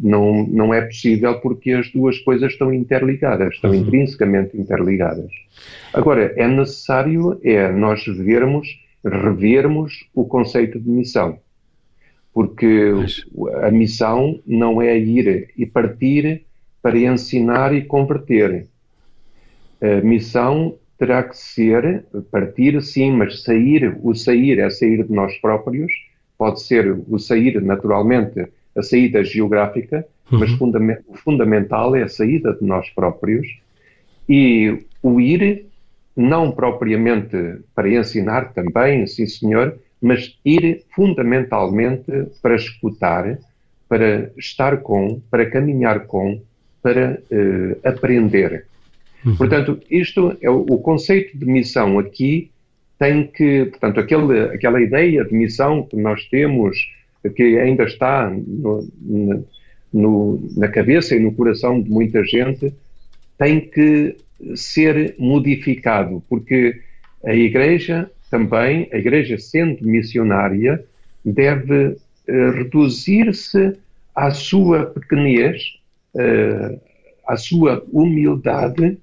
não, 0.02 0.44
não 0.48 0.74
é 0.74 0.80
possível 0.80 1.38
porque 1.38 1.70
as 1.70 1.92
duas 1.92 2.18
coisas 2.18 2.50
estão 2.50 2.74
interligadas, 2.74 3.54
estão 3.54 3.70
uhum. 3.70 3.76
intrinsecamente 3.76 4.60
interligadas. 4.60 5.30
Agora, 5.92 6.34
é 6.36 6.48
necessário 6.48 7.38
é 7.44 7.70
nós 7.70 8.04
vermos, 8.04 8.66
revermos 9.04 10.10
o 10.12 10.24
conceito 10.24 10.80
de 10.80 10.90
missão. 10.90 11.38
Porque 12.32 12.90
Mas... 12.92 13.24
a 13.62 13.70
missão 13.70 14.42
não 14.44 14.82
é 14.82 14.98
ir 14.98 15.50
e 15.56 15.64
partir 15.64 16.42
para 16.82 16.98
ensinar 16.98 17.72
e 17.72 17.82
converter. 17.82 18.66
A 19.80 20.04
missão 20.04 20.76
terá 20.98 21.22
que 21.22 21.38
ser 21.38 22.06
partir, 22.28 22.82
sim, 22.82 23.12
mas 23.12 23.44
sair, 23.44 23.96
o 24.02 24.16
sair 24.16 24.58
é 24.58 24.68
sair 24.68 25.04
de 25.04 25.12
nós 25.12 25.32
próprios, 25.38 25.92
pode 26.36 26.60
ser 26.60 26.90
o 27.08 27.20
sair 27.20 27.62
naturalmente 27.62 28.48
a 28.76 28.82
saída 28.82 29.24
geográfica, 29.24 30.06
uhum. 30.30 30.38
mas 30.38 30.50
o 31.08 31.14
fundamental 31.16 31.94
é 31.94 32.02
a 32.02 32.08
saída 32.08 32.52
de 32.54 32.64
nós 32.64 32.88
próprios 32.90 33.46
e 34.28 34.84
o 35.02 35.20
ir, 35.20 35.66
não 36.16 36.50
propriamente 36.50 37.36
para 37.74 37.88
ensinar 37.88 38.52
também, 38.52 39.06
sim 39.06 39.26
senhor, 39.26 39.76
mas 40.00 40.38
ir 40.44 40.82
fundamentalmente 40.94 42.10
para 42.42 42.54
escutar, 42.54 43.38
para 43.88 44.30
estar 44.36 44.78
com, 44.78 45.20
para 45.30 45.48
caminhar 45.50 46.06
com, 46.06 46.40
para 46.82 47.20
uh, 47.30 47.88
aprender. 47.88 48.66
Uhum. 49.24 49.36
Portanto, 49.36 49.80
isto 49.90 50.36
é 50.40 50.50
o, 50.50 50.60
o, 50.60 50.78
conceito 50.78 51.36
de 51.36 51.46
missão 51.46 51.98
aqui 51.98 52.50
tem 52.98 53.26
que, 53.26 53.66
portanto, 53.66 53.98
aquele, 54.00 54.40
aquela 54.54 54.80
ideia 54.80 55.24
de 55.24 55.34
missão 55.34 55.82
que 55.82 55.96
nós 55.96 56.24
temos 56.28 56.76
que 57.30 57.58
ainda 57.58 57.84
está 57.84 58.30
no, 58.30 58.88
no, 59.92 60.48
na 60.56 60.68
cabeça 60.68 61.14
e 61.14 61.20
no 61.20 61.32
coração 61.32 61.80
de 61.80 61.90
muita 61.90 62.24
gente, 62.24 62.72
tem 63.38 63.60
que 63.60 64.16
ser 64.54 65.14
modificado, 65.18 66.22
porque 66.28 66.80
a 67.24 67.34
Igreja 67.34 68.10
também, 68.30 68.88
a 68.92 68.98
Igreja 68.98 69.38
sendo 69.38 69.86
missionária, 69.86 70.84
deve 71.24 71.88
uh, 71.88 72.50
reduzir-se 72.52 73.76
à 74.14 74.30
sua 74.30 74.86
pequenez, 74.86 75.62
uh, 76.14 76.80
à 77.26 77.36
sua 77.36 77.84
humildade 77.90 78.98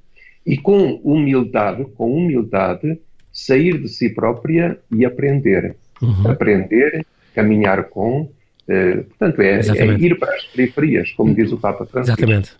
e 0.45 0.57
com 0.57 0.95
humildade, 1.03 1.85
com 1.95 2.13
humildade, 2.13 2.99
sair 3.31 3.79
de 3.79 3.87
si 3.87 4.09
própria 4.09 4.77
e 4.91 5.05
aprender. 5.05 5.75
Uhum. 6.01 6.29
Aprender, 6.29 7.05
caminhar 7.33 7.85
com, 7.85 8.29
Uh, 8.69 9.03
portanto, 9.03 9.41
é, 9.41 9.59
é, 9.59 9.85
ir 9.99 10.17
para 10.17 10.33
as 10.33 10.45
periferias, 10.45 11.11
como 11.13 11.33
diz 11.35 11.51
o 11.51 11.57
Papa 11.57 11.85
Francisco. 11.85 12.21
Exatamente. 12.21 12.51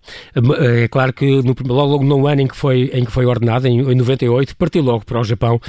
É 0.84 0.88
claro 0.90 1.14
que 1.14 1.42
no, 1.42 1.56
logo 1.66 2.04
no 2.04 2.28
ano 2.28 2.42
em 2.42 2.48
que 2.48 2.58
foi, 2.58 2.90
em 2.92 3.06
que 3.06 3.12
foi 3.12 3.26
ordenado, 3.26 3.66
em, 3.68 3.80
em 3.80 3.96
98, 3.96 4.58
partiu 4.58 4.82
logo 4.82 5.06
para 5.06 5.22
o 5.22 5.24
Japão, 5.24 5.62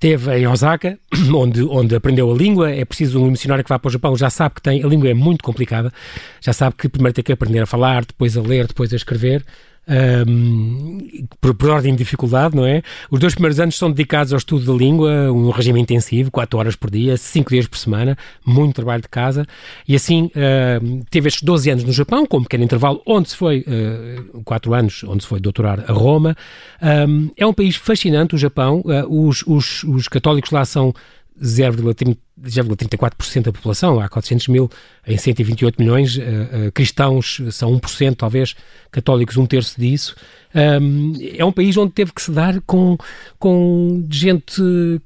Teve 0.00 0.32
em 0.38 0.46
Osaka, 0.46 0.96
onde, 1.34 1.64
onde 1.64 1.96
aprendeu 1.96 2.30
a 2.30 2.34
língua. 2.34 2.70
É 2.70 2.84
preciso 2.84 3.20
um 3.20 3.30
missionário 3.30 3.64
que 3.64 3.68
vá 3.68 3.78
para 3.78 3.88
o 3.88 3.90
Japão, 3.90 4.16
já 4.16 4.30
sabe 4.30 4.54
que 4.54 4.62
tem, 4.62 4.82
a 4.82 4.86
língua 4.86 5.08
é 5.08 5.14
muito 5.14 5.42
complicada, 5.42 5.92
já 6.40 6.52
sabe 6.52 6.76
que 6.76 6.88
primeiro 6.88 7.14
tem 7.14 7.24
que 7.24 7.32
aprender 7.32 7.60
a 7.60 7.66
falar, 7.66 8.04
depois 8.04 8.36
a 8.36 8.40
ler, 8.40 8.68
depois 8.68 8.92
a 8.92 8.96
escrever 8.96 9.44
um, 9.88 10.98
por, 11.40 11.54
por, 11.54 11.70
ordem 11.70 11.92
de 11.92 11.98
dificuldade, 11.98 12.54
não 12.54 12.66
é? 12.66 12.82
Os 13.10 13.18
dois 13.18 13.34
primeiros 13.34 13.58
anos 13.58 13.76
são 13.76 13.90
dedicados 13.90 14.32
ao 14.32 14.38
estudo 14.38 14.66
da 14.66 14.78
língua, 14.78 15.32
um 15.32 15.50
regime 15.50 15.80
intensivo, 15.80 16.30
4 16.30 16.58
horas 16.58 16.76
por 16.76 16.90
dia, 16.90 17.16
5 17.16 17.50
dias 17.50 17.66
por 17.66 17.78
semana, 17.78 18.16
muito 18.44 18.76
trabalho 18.76 19.02
de 19.02 19.08
casa, 19.08 19.46
e 19.86 19.94
assim 19.94 20.26
uh, 20.26 21.04
teve 21.10 21.28
estes 21.28 21.42
12 21.42 21.70
anos 21.70 21.84
no 21.84 21.92
Japão, 21.92 22.26
com 22.26 22.38
um 22.38 22.42
pequeno 22.42 22.64
intervalo, 22.64 23.02
onde 23.06 23.30
se 23.30 23.36
foi, 23.36 23.64
uh, 23.66 24.42
4 24.44 24.74
anos, 24.74 25.04
onde 25.04 25.22
se 25.22 25.28
foi 25.28 25.40
doutorar 25.40 25.84
a 25.88 25.92
Roma. 25.92 26.36
Um, 26.82 27.30
é 27.36 27.46
um 27.46 27.52
país 27.52 27.76
fascinante, 27.76 28.34
o 28.34 28.38
Japão, 28.38 28.82
uh, 28.84 29.26
os, 29.26 29.42
os, 29.46 29.84
os 29.84 30.08
católicos 30.08 30.50
lá 30.50 30.64
são 30.64 30.92
0,34% 32.44 33.42
da 33.42 33.52
população, 33.52 34.00
há 34.00 34.08
400 34.08 34.48
mil 34.48 34.70
em 35.06 35.16
128 35.16 35.80
milhões, 35.80 36.16
uh, 36.16 36.20
uh, 36.20 36.72
cristãos 36.72 37.40
são 37.50 37.72
1%, 37.78 38.16
talvez, 38.16 38.54
católicos 38.90 39.36
um 39.36 39.46
terço 39.46 39.80
disso, 39.80 40.14
um, 40.54 41.12
é 41.36 41.44
um 41.44 41.52
país 41.52 41.76
onde 41.76 41.92
teve 41.92 42.12
que 42.12 42.22
se 42.22 42.30
dar 42.30 42.60
com, 42.62 42.96
com 43.38 44.04
gente 44.10 44.56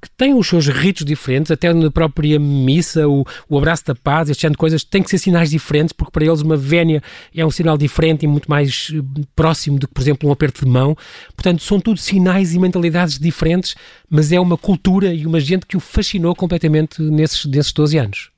que 0.01 0.11
tem 0.17 0.35
os 0.35 0.47
seus 0.47 0.69
ritos 0.69 1.05
diferentes, 1.05 1.51
até 1.51 1.73
na 1.73 1.91
própria 1.91 2.39
missa, 2.39 3.09
o, 3.09 3.25
o 3.49 3.59
abraço 3.59 3.85
da 3.87 3.95
paz, 3.95 4.31
este 4.31 4.41
tipo 4.41 4.53
de 4.53 4.59
coisas, 4.59 4.85
tem 4.85 5.03
que 5.03 5.11
ser 5.11 5.19
sinais 5.19 5.51
diferentes, 5.51 5.93
porque 5.93 6.13
para 6.13 6.25
eles 6.25 6.41
uma 6.41 6.57
vénia 6.57 7.03
é 7.35 7.45
um 7.45 7.51
sinal 7.51 7.77
diferente 7.77 8.23
e 8.23 8.27
muito 8.27 8.49
mais 8.49 8.93
eh, 8.95 9.23
próximo 9.35 9.79
do 9.79 9.89
que, 9.89 9.95
por 9.95 10.01
exemplo, 10.01 10.29
um 10.29 10.33
aperto 10.33 10.65
de 10.65 10.71
mão. 10.71 10.97
Portanto, 11.35 11.63
são 11.63 11.81
tudo 11.81 11.99
sinais 11.99 12.55
e 12.55 12.59
mentalidades 12.59 13.19
diferentes, 13.19 13.75
mas 14.09 14.31
é 14.31 14.39
uma 14.39 14.57
cultura 14.57 15.13
e 15.13 15.27
uma 15.27 15.41
gente 15.41 15.67
que 15.67 15.77
o 15.77 15.81
fascinou 15.81 16.35
completamente 16.35 17.03
nesses, 17.23 17.45
nesses 17.47 17.73
12 17.73 17.99
anos. 17.99 18.33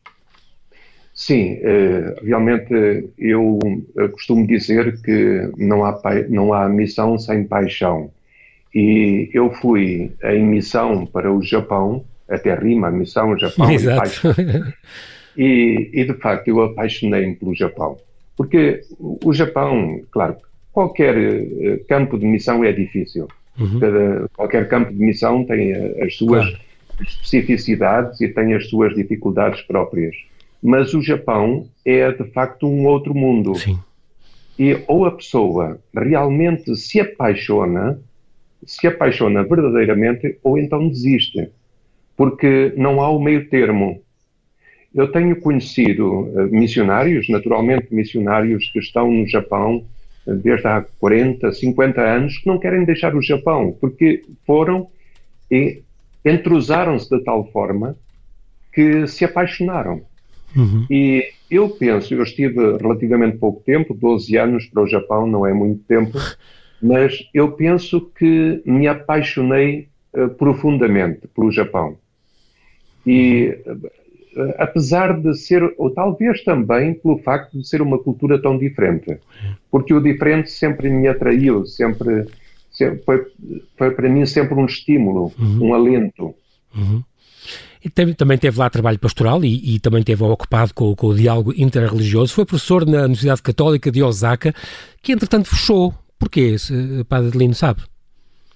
Sim, 1.15 1.59
eh, 1.63 2.17
realmente 2.23 3.09
eu 3.19 3.59
eh, 3.97 4.09
costumo 4.09 4.47
dizer 4.47 5.01
que 5.01 5.49
não 5.57 5.85
há, 5.85 6.01
não 6.29 6.53
há 6.53 6.69
missão 6.69 7.19
sem 7.19 7.45
paixão. 7.45 8.11
E 8.75 9.31
eu 9.33 9.53
fui 9.53 10.13
em 10.25 10.45
missão 10.45 11.07
para 11.07 11.33
o 11.33 11.41
Japão, 11.41 12.05
até 12.29 12.53
rima, 12.55 12.91
missão, 12.91 13.39
Japão 13.39 13.71
Exato. 13.71 13.97
e 13.97 14.01
paixão. 14.01 14.35
E, 15.37 15.91
e 15.93 16.05
de 16.05 16.15
facto 16.15 16.47
eu 16.47 16.63
apaixonei-me 16.63 17.35
pelo 17.35 17.55
Japão. 17.55 17.99
Porque 18.37 18.83
o 18.99 19.33
Japão, 19.33 20.01
claro, 20.11 20.37
qualquer 20.73 21.17
eh, 21.17 21.81
campo 21.89 22.19
de 22.19 22.27
missão 22.27 22.65
é 22.65 22.73
difícil. 22.73 23.29
Uhum. 23.59 23.79
Cada, 23.79 24.29
qualquer 24.37 24.69
campo 24.69 24.93
de 24.93 24.99
missão 24.99 25.45
tem 25.45 25.73
as 26.03 26.17
suas 26.17 26.45
claro. 26.45 26.65
Especificidades 27.01 28.21
e 28.21 28.29
tem 28.29 28.55
as 28.55 28.69
suas 28.69 28.95
dificuldades 28.95 29.63
próprias. 29.63 30.15
Mas 30.63 30.95
o 30.95 31.03
Japão 31.03 31.69
é 31.85 32.11
de 32.11 32.25
facto 32.31 32.67
um 32.67 32.87
outro 32.87 33.15
mundo. 33.15 33.55
Sim. 33.55 33.79
E 34.59 34.81
ou 34.87 35.05
a 35.05 35.11
pessoa 35.11 35.79
realmente 35.95 36.75
se 36.77 37.01
apaixona, 37.01 38.01
se 38.65 38.87
apaixona 38.87 39.43
verdadeiramente, 39.43 40.39
ou 40.43 40.57
então 40.57 40.89
desiste. 40.89 41.51
Porque 42.17 42.73
não 42.77 43.01
há 43.01 43.11
o 43.11 43.21
meio 43.21 43.49
termo. 43.49 44.01
Eu 44.95 45.11
tenho 45.11 45.39
conhecido 45.41 46.09
uh, 46.09 46.49
missionários, 46.51 47.29
naturalmente 47.29 47.93
missionários 47.93 48.71
que 48.71 48.79
estão 48.79 49.11
no 49.11 49.27
Japão 49.27 49.85
uh, 50.25 50.35
desde 50.37 50.69
há 50.69 50.87
40, 51.01 51.53
50 51.53 52.01
anos, 52.01 52.39
que 52.39 52.47
não 52.47 52.61
querem 52.61 52.85
deixar 52.85 53.15
o 53.17 53.21
Japão, 53.21 53.77
porque 53.81 54.23
foram 54.47 54.89
e 55.51 55.83
entrusaram-se 56.25 57.09
de 57.09 57.23
tal 57.23 57.51
forma 57.51 57.97
que 58.73 59.07
se 59.07 59.25
apaixonaram. 59.25 60.03
Uhum. 60.57 60.87
E 60.91 61.25
eu 61.51 61.69
penso, 61.69 62.15
eu 62.15 62.23
estive 62.23 62.77
relativamente 62.77 63.39
pouco 63.39 63.63
tempo, 63.65 63.95
12 63.95 64.37
anos 64.37 64.67
para 64.67 64.83
o 64.83 64.87
Japão 64.87 65.27
não 65.27 65.47
é 65.47 65.53
muito 65.53 65.85
tempo, 65.85 66.19
mas 66.83 67.29
eu 67.33 67.53
penso 67.53 68.01
que 68.01 68.63
me 68.65 68.87
apaixonei 68.87 69.89
uh, 70.15 70.29
profundamente 70.31 71.27
pelo 71.29 71.51
Japão. 71.51 71.97
E 73.07 73.57
uh, 73.67 74.55
apesar 74.59 75.21
de 75.21 75.35
ser, 75.35 75.75
ou 75.77 75.91
talvez 75.91 76.43
também 76.43 76.95
pelo 76.95 77.19
facto 77.19 77.59
de 77.59 77.69
ser 77.69 77.81
uma 77.83 77.99
cultura 77.99 78.41
tão 78.41 78.59
diferente, 78.59 79.19
porque 79.71 79.95
o 79.95 80.01
diferente 80.01 80.51
sempre 80.51 80.89
me 80.91 81.07
atraiu, 81.07 81.65
sempre, 81.67 82.25
sempre 82.25 82.44
foi, 83.05 83.25
foi 83.77 83.91
para 83.93 84.09
mim 84.09 84.27
sempre 84.27 84.55
um 84.55 84.67
estímulo, 84.67 85.33
uhum. 85.39 85.69
um 85.69 85.75
alento. 85.75 86.35
Uhum. 86.75 87.03
E 87.85 87.91
também 88.15 88.39
teve 88.39 88.59
lá 88.59 88.71
trabalho 88.71 88.99
pastoral 88.99 89.45
e, 89.45 89.75
e 89.75 89.79
também 89.79 90.03
teve 90.03 90.25
ocupado 90.25 90.73
com, 90.73 90.97
com, 90.97 91.09
o 91.09 91.15
diálogo 91.15 91.53
interreligioso. 91.55 92.33
Foi 92.33 92.47
professor 92.47 92.87
na 92.87 93.01
Universidade 93.01 93.43
Católica 93.43 93.91
de 93.91 94.03
Osaka, 94.03 94.55
que 95.03 95.13
entretanto 95.13 95.49
fechou. 95.49 95.93
Porquê, 96.19 96.57
Padre 97.07 97.29
Adelino, 97.29 97.53
sabe? 97.53 97.83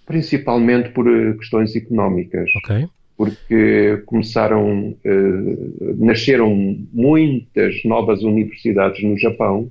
Principalmente 0.07 0.89
por 0.91 1.07
eh, 1.07 1.35
questões 1.35 1.77
económicas. 1.77 2.51
Ok. 2.57 2.89
Porque 3.15 4.03
começaram, 4.07 4.97
eh, 5.05 5.95
nasceram 5.99 6.79
muitas 6.91 7.85
novas 7.85 8.23
universidades 8.23 9.03
no 9.05 9.19
Japão 9.19 9.71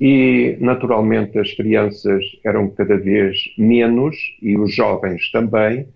e, 0.00 0.56
naturalmente, 0.60 1.38
as 1.38 1.52
crianças 1.52 2.22
eram 2.44 2.68
cada 2.68 2.96
vez 2.96 3.36
menos 3.56 4.16
e 4.42 4.56
os 4.56 4.74
jovens 4.74 5.30
também 5.30 5.86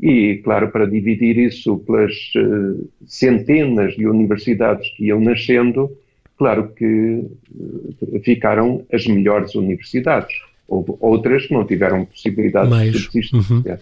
e, 0.00 0.40
claro, 0.44 0.70
para 0.70 0.86
dividir 0.86 1.36
isso 1.38 1.78
pelas 1.78 2.12
uh, 2.36 2.88
centenas 3.06 3.94
de 3.94 4.06
universidades 4.06 4.88
que 4.96 5.06
iam 5.06 5.20
nascendo, 5.20 5.90
claro 6.36 6.68
que 6.68 6.84
uh, 6.84 8.20
ficaram 8.22 8.84
as 8.92 9.06
melhores 9.06 9.54
universidades. 9.56 10.34
Houve 10.68 10.92
outras 11.00 11.46
que 11.46 11.54
não 11.54 11.66
tiveram 11.66 12.04
possibilidade 12.04 12.70
Mais. 12.70 12.92
de 12.92 12.98
subsistência. 12.98 13.72
Uhum. 13.72 13.78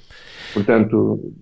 Portanto, 0.55 1.33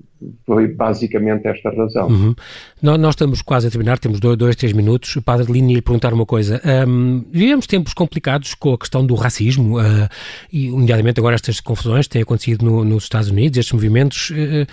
foi 0.47 0.69
basicamente 0.69 1.47
esta 1.47 1.71
razão. 1.71 2.09
Uhum. 2.09 2.35
Nós, 2.83 2.99
nós, 2.99 3.13
estamos 3.15 3.43
quase 3.43 3.67
a 3.67 3.71
terminar, 3.71 3.99
temos 3.99 4.21
dois, 4.21 4.37
dois 4.37 4.57
três 4.57 4.73
minutos. 4.73 5.15
O 5.17 5.23
Padre 5.23 5.53
Lino 5.53 5.71
ia 5.71 5.83
perguntar 5.83 6.13
uma 6.13 6.27
coisa. 6.27 6.61
Um, 6.87 7.25
vivemos 7.31 7.67
tempos 7.67 7.95
complicados 7.95 8.55
com 8.55 8.75
a 8.75 8.79
questão 8.79 9.05
do 9.05 9.15
racismo, 9.15 9.79
uh, 9.79 10.09
e, 10.53 10.71
nomeadamente 10.71 11.21
agora 11.21 11.35
estas 11.35 11.61
confusões 11.61 12.09
têm 12.09 12.23
acontecido 12.23 12.65
no, 12.65 12.85
nos 12.85 13.05
Estados 13.05 13.31
Unidos, 13.31 13.59
estes 13.59 13.73
movimentos. 13.73 14.31
Uh, 14.31 14.67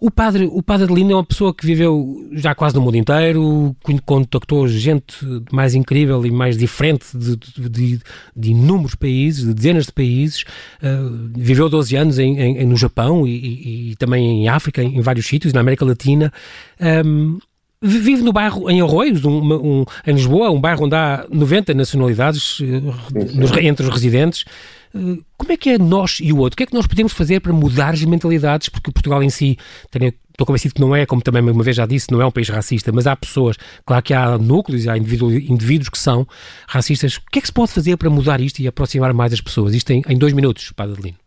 o 0.00 0.10
padre, 0.10 0.48
o 0.50 0.62
padre 0.62 0.84
Adelino 0.84 1.12
é 1.12 1.14
uma 1.16 1.24
pessoa 1.24 1.52
que 1.52 1.66
viveu 1.66 2.28
já 2.32 2.54
quase 2.54 2.76
no 2.76 2.80
mundo 2.80 2.96
inteiro, 2.96 3.74
contactou 4.06 4.68
gente 4.68 5.16
mais 5.50 5.74
incrível 5.74 6.24
e 6.24 6.30
mais 6.30 6.56
diferente 6.56 7.06
de, 7.16 7.36
de, 7.36 8.00
de 8.36 8.50
inúmeros 8.50 8.94
países, 8.94 9.44
de 9.44 9.52
dezenas 9.52 9.86
de 9.86 9.92
países, 9.92 10.44
uh, 10.82 11.30
viveu 11.36 11.68
12 11.68 11.96
anos 11.96 12.18
em, 12.18 12.38
em, 12.38 12.64
no 12.64 12.76
Japão 12.76 13.26
e, 13.26 13.30
e, 13.30 13.90
e, 13.90 13.96
também 13.96 14.44
em 14.44 14.48
África, 14.48 14.82
em 14.82 15.00
vários 15.00 15.26
sítios, 15.26 15.52
na 15.52 15.60
América 15.60 15.84
Latina. 15.84 16.32
Um, 17.04 17.38
vive 17.80 18.22
no 18.22 18.32
bairro, 18.32 18.68
em 18.70 18.80
Arroios, 18.80 19.24
um, 19.24 19.38
um, 19.40 19.84
em 20.06 20.12
Lisboa, 20.12 20.50
um 20.50 20.60
bairro 20.60 20.84
onde 20.84 20.94
há 20.94 21.26
90 21.30 21.74
nacionalidades 21.74 22.60
uh, 22.60 22.64
nos, 23.34 23.52
entre 23.56 23.86
os 23.86 23.92
residentes. 23.92 24.44
Eh, 24.94 25.18
como 25.36 25.52
é 25.52 25.56
que 25.56 25.70
é 25.70 25.78
nós 25.78 26.18
e 26.20 26.32
o 26.32 26.38
outro? 26.38 26.54
O 26.54 26.56
que 26.56 26.62
é 26.64 26.66
que 26.66 26.74
nós 26.74 26.86
podemos 26.86 27.12
fazer 27.12 27.40
para 27.40 27.52
mudar 27.52 27.94
as 27.94 28.04
mentalidades? 28.04 28.68
Porque 28.68 28.90
Portugal 28.90 29.22
em 29.22 29.30
si, 29.30 29.56
tenho, 29.90 30.12
estou 30.30 30.46
convencido 30.46 30.74
que 30.74 30.80
não 30.80 30.94
é, 30.94 31.06
como 31.06 31.22
também 31.22 31.42
uma 31.42 31.62
vez 31.62 31.76
já 31.76 31.86
disse, 31.86 32.10
não 32.10 32.20
é 32.20 32.26
um 32.26 32.30
país 32.30 32.48
racista, 32.48 32.90
mas 32.92 33.06
há 33.06 33.14
pessoas, 33.14 33.56
claro 33.86 34.02
que 34.02 34.14
há 34.14 34.36
núcleos, 34.38 34.88
há 34.88 34.96
indivíduos 34.96 35.88
que 35.88 35.98
são 35.98 36.26
racistas. 36.66 37.16
O 37.16 37.22
que 37.30 37.38
é 37.38 37.42
que 37.42 37.48
se 37.48 37.52
pode 37.52 37.70
fazer 37.70 37.96
para 37.96 38.10
mudar 38.10 38.40
isto 38.40 38.60
e 38.60 38.66
aproximar 38.66 39.12
mais 39.12 39.32
as 39.32 39.40
pessoas? 39.40 39.74
Isto 39.74 39.92
em, 39.92 40.02
em 40.08 40.16
dois 40.16 40.32
minutos, 40.32 40.72
Padre 40.72 40.94
Adelino. 40.94 41.18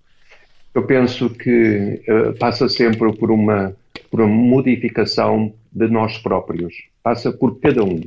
Eu 0.73 0.83
penso 0.83 1.29
que 1.29 2.01
uh, 2.07 2.37
passa 2.39 2.69
sempre 2.69 3.13
por 3.13 3.29
uma, 3.29 3.73
por 4.09 4.21
uma 4.21 4.29
modificação 4.29 5.53
de 5.71 5.87
nós 5.87 6.17
próprios. 6.17 6.73
Passa 7.01 7.31
por 7.31 7.59
cada 7.59 7.83
um. 7.83 8.01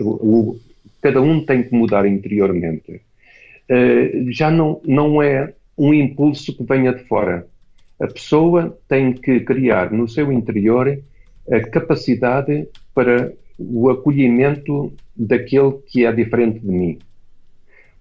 o, 0.00 0.58
cada 1.02 1.20
um 1.20 1.44
tem 1.44 1.62
que 1.62 1.74
mudar 1.74 2.06
interiormente. 2.06 3.00
Uh, 3.68 4.30
já 4.30 4.50
não, 4.50 4.80
não 4.84 5.22
é 5.22 5.52
um 5.76 5.92
impulso 5.92 6.56
que 6.56 6.62
venha 6.62 6.92
de 6.92 7.04
fora. 7.04 7.46
A 7.98 8.06
pessoa 8.06 8.78
tem 8.88 9.12
que 9.12 9.40
criar 9.40 9.90
no 9.90 10.08
seu 10.08 10.30
interior 10.30 10.98
a 11.50 11.60
capacidade 11.60 12.68
para 12.94 13.32
o 13.58 13.88
acolhimento 13.88 14.92
daquele 15.16 15.72
que 15.86 16.04
é 16.04 16.12
diferente 16.12 16.60
de 16.60 16.68
mim. 16.68 16.98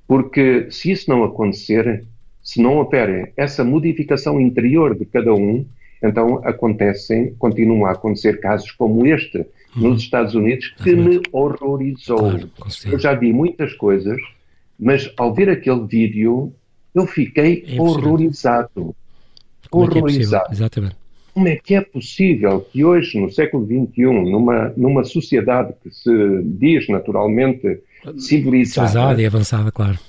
Porque 0.08 0.68
se 0.70 0.92
isso 0.92 1.10
não 1.10 1.24
acontecer, 1.24 2.04
se 2.44 2.62
não 2.62 2.78
houver 2.78 3.34
essa 3.36 3.64
modificação 3.64 4.40
interior 4.40 4.96
de 4.98 5.06
cada 5.06 5.34
um, 5.34 5.66
então 6.02 6.42
acontecem, 6.44 7.34
continuam 7.36 7.86
a 7.86 7.92
acontecer 7.92 8.40
casos 8.40 8.72
como 8.72 9.06
este 9.06 9.38
uhum. 9.38 9.46
nos 9.90 10.02
Estados 10.02 10.36
Unidos 10.36 10.74
que 10.84 10.96
me 10.96 11.22
horrorizou. 11.32 12.18
Claro, 12.18 12.50
eu 12.86 13.00
já 13.00 13.14
vi 13.14 13.34
muitas 13.34 13.74
coisas, 13.74 14.18
mas 14.80 15.12
ao 15.18 15.34
ver 15.34 15.50
aquele 15.50 15.86
vídeo 15.86 16.54
eu 16.94 17.06
fiquei 17.06 17.66
é 17.68 17.82
horrorizado. 17.82 18.96
Como 19.70 19.86
é 19.86 19.98
horrorizado. 19.98 20.46
É 20.50 20.54
Exatamente. 20.54 20.96
Como 21.34 21.50
é 21.50 21.58
que 21.58 21.76
é 21.76 21.82
possível 21.82 22.62
que 22.62 22.86
hoje, 22.86 23.20
no 23.20 23.30
século 23.30 23.66
XXI, 23.66 24.04
numa, 24.04 24.74
numa 24.78 25.04
sociedade 25.04 25.74
que 25.84 25.92
se 25.92 26.42
diz 26.44 26.88
naturalmente 26.88 27.82
civilizada, 28.18 28.88
civilizada 28.88 29.22
e 29.22 29.26
avançada, 29.26 29.70
claro, 29.70 30.00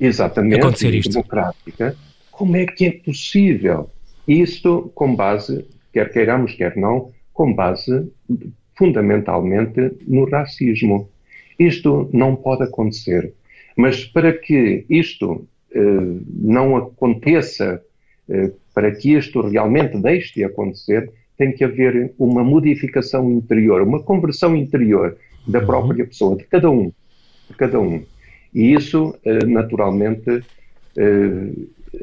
exatamente, 0.00 0.60
acontecer 0.60 0.94
isto. 0.94 1.12
democrática, 1.12 1.96
como 2.32 2.56
é 2.56 2.66
que 2.66 2.86
é 2.86 2.90
possível 2.90 3.88
isto 4.28 4.92
com 4.94 5.16
base, 5.16 5.66
quer 5.92 6.12
queiramos, 6.12 6.54
quer 6.54 6.76
não, 6.76 7.10
com 7.32 7.54
base 7.54 8.12
fundamentalmente 8.76 9.92
no 10.06 10.28
racismo. 10.28 11.08
Isto 11.58 12.08
não 12.12 12.36
pode 12.36 12.62
acontecer. 12.62 13.32
Mas 13.76 14.04
para 14.04 14.32
que 14.32 14.84
isto 14.88 15.46
eh, 15.72 15.80
não 16.32 16.76
aconteça, 16.76 17.82
eh, 18.28 18.52
para 18.74 18.90
que 18.92 19.14
isto 19.14 19.40
realmente 19.40 19.98
deixe 19.98 20.34
de 20.34 20.44
acontecer, 20.44 21.10
tem 21.36 21.52
que 21.52 21.64
haver 21.64 22.12
uma 22.18 22.44
modificação 22.44 23.30
interior, 23.30 23.82
uma 23.82 24.02
conversão 24.02 24.54
interior 24.56 25.16
da 25.46 25.60
uhum. 25.60 25.66
própria 25.66 26.06
pessoa, 26.06 26.36
de 26.36 26.44
cada 26.44 26.70
um. 26.70 26.92
De 27.48 27.56
cada 27.56 27.80
um. 27.80 28.02
E 28.54 28.74
isso, 28.74 29.14
eh, 29.24 29.44
naturalmente, 29.46 30.42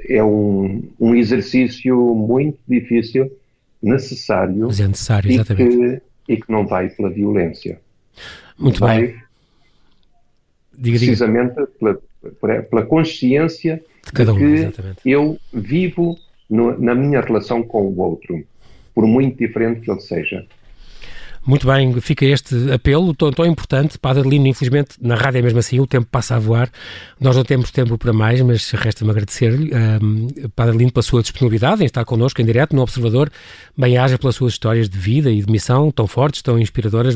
é 0.07 0.23
um, 0.23 0.83
um 0.99 1.15
exercício 1.15 1.97
muito 2.15 2.59
difícil, 2.67 3.31
necessário, 3.81 4.65
Mas 4.67 4.79
é 4.79 4.87
necessário, 4.87 5.31
e, 5.31 5.43
que, 5.43 6.01
e 6.27 6.37
que 6.37 6.51
não 6.51 6.65
vai 6.65 6.89
pela 6.89 7.09
violência. 7.09 7.79
Muito 8.57 8.79
vai 8.79 9.01
bem. 9.01 9.15
Diga, 10.77 10.97
precisamente 10.97 11.55
diga. 11.55 11.99
Pela, 12.41 12.63
pela 12.63 12.85
consciência 12.85 13.83
de, 14.03 14.11
cada 14.11 14.33
um, 14.33 14.37
que 14.37 15.11
eu 15.11 15.37
vivo 15.53 16.17
no, 16.49 16.79
na 16.79 16.95
minha 16.95 17.21
relação 17.21 17.61
com 17.63 17.83
o 17.83 17.99
outro, 17.99 18.43
por 18.93 19.05
muito 19.05 19.37
diferente 19.37 19.81
que 19.81 19.91
ele 19.91 20.01
seja. 20.01 20.45
Muito 21.45 21.67
bem, 21.67 21.93
fica 22.01 22.25
este 22.25 22.71
apelo 22.71 23.13
tão, 23.13 23.31
tão 23.31 23.45
importante. 23.45 23.99
Padre 23.99 24.21
Adelino, 24.21 24.47
infelizmente, 24.47 24.95
na 24.99 25.15
rádio 25.15 25.39
é 25.39 25.41
mesmo 25.43 25.59
assim, 25.59 25.79
o 25.79 25.85
tempo 25.85 26.07
passa 26.09 26.35
a 26.35 26.39
voar. 26.39 26.71
Nós 27.19 27.35
não 27.35 27.43
temos 27.43 27.69
tempo 27.69 27.97
para 27.99 28.11
mais, 28.11 28.41
mas 28.41 28.71
resta-me 28.71 29.11
agradecer-lhe, 29.11 29.71
um, 30.01 30.27
Padre 30.55 30.71
Adelino, 30.71 30.91
pela 30.91 31.03
sua 31.03 31.21
disponibilidade 31.21 31.83
em 31.83 31.85
estar 31.85 32.03
connosco 32.03 32.41
em 32.41 32.45
direto 32.45 32.75
no 32.75 32.81
Observador. 32.81 33.31
Bem-haja 33.77 34.17
pelas 34.17 34.35
suas 34.35 34.53
histórias 34.53 34.89
de 34.89 34.97
vida 34.97 35.29
e 35.31 35.39
de 35.39 35.51
missão 35.51 35.91
tão 35.91 36.07
fortes, 36.07 36.41
tão 36.41 36.57
inspiradoras. 36.57 37.15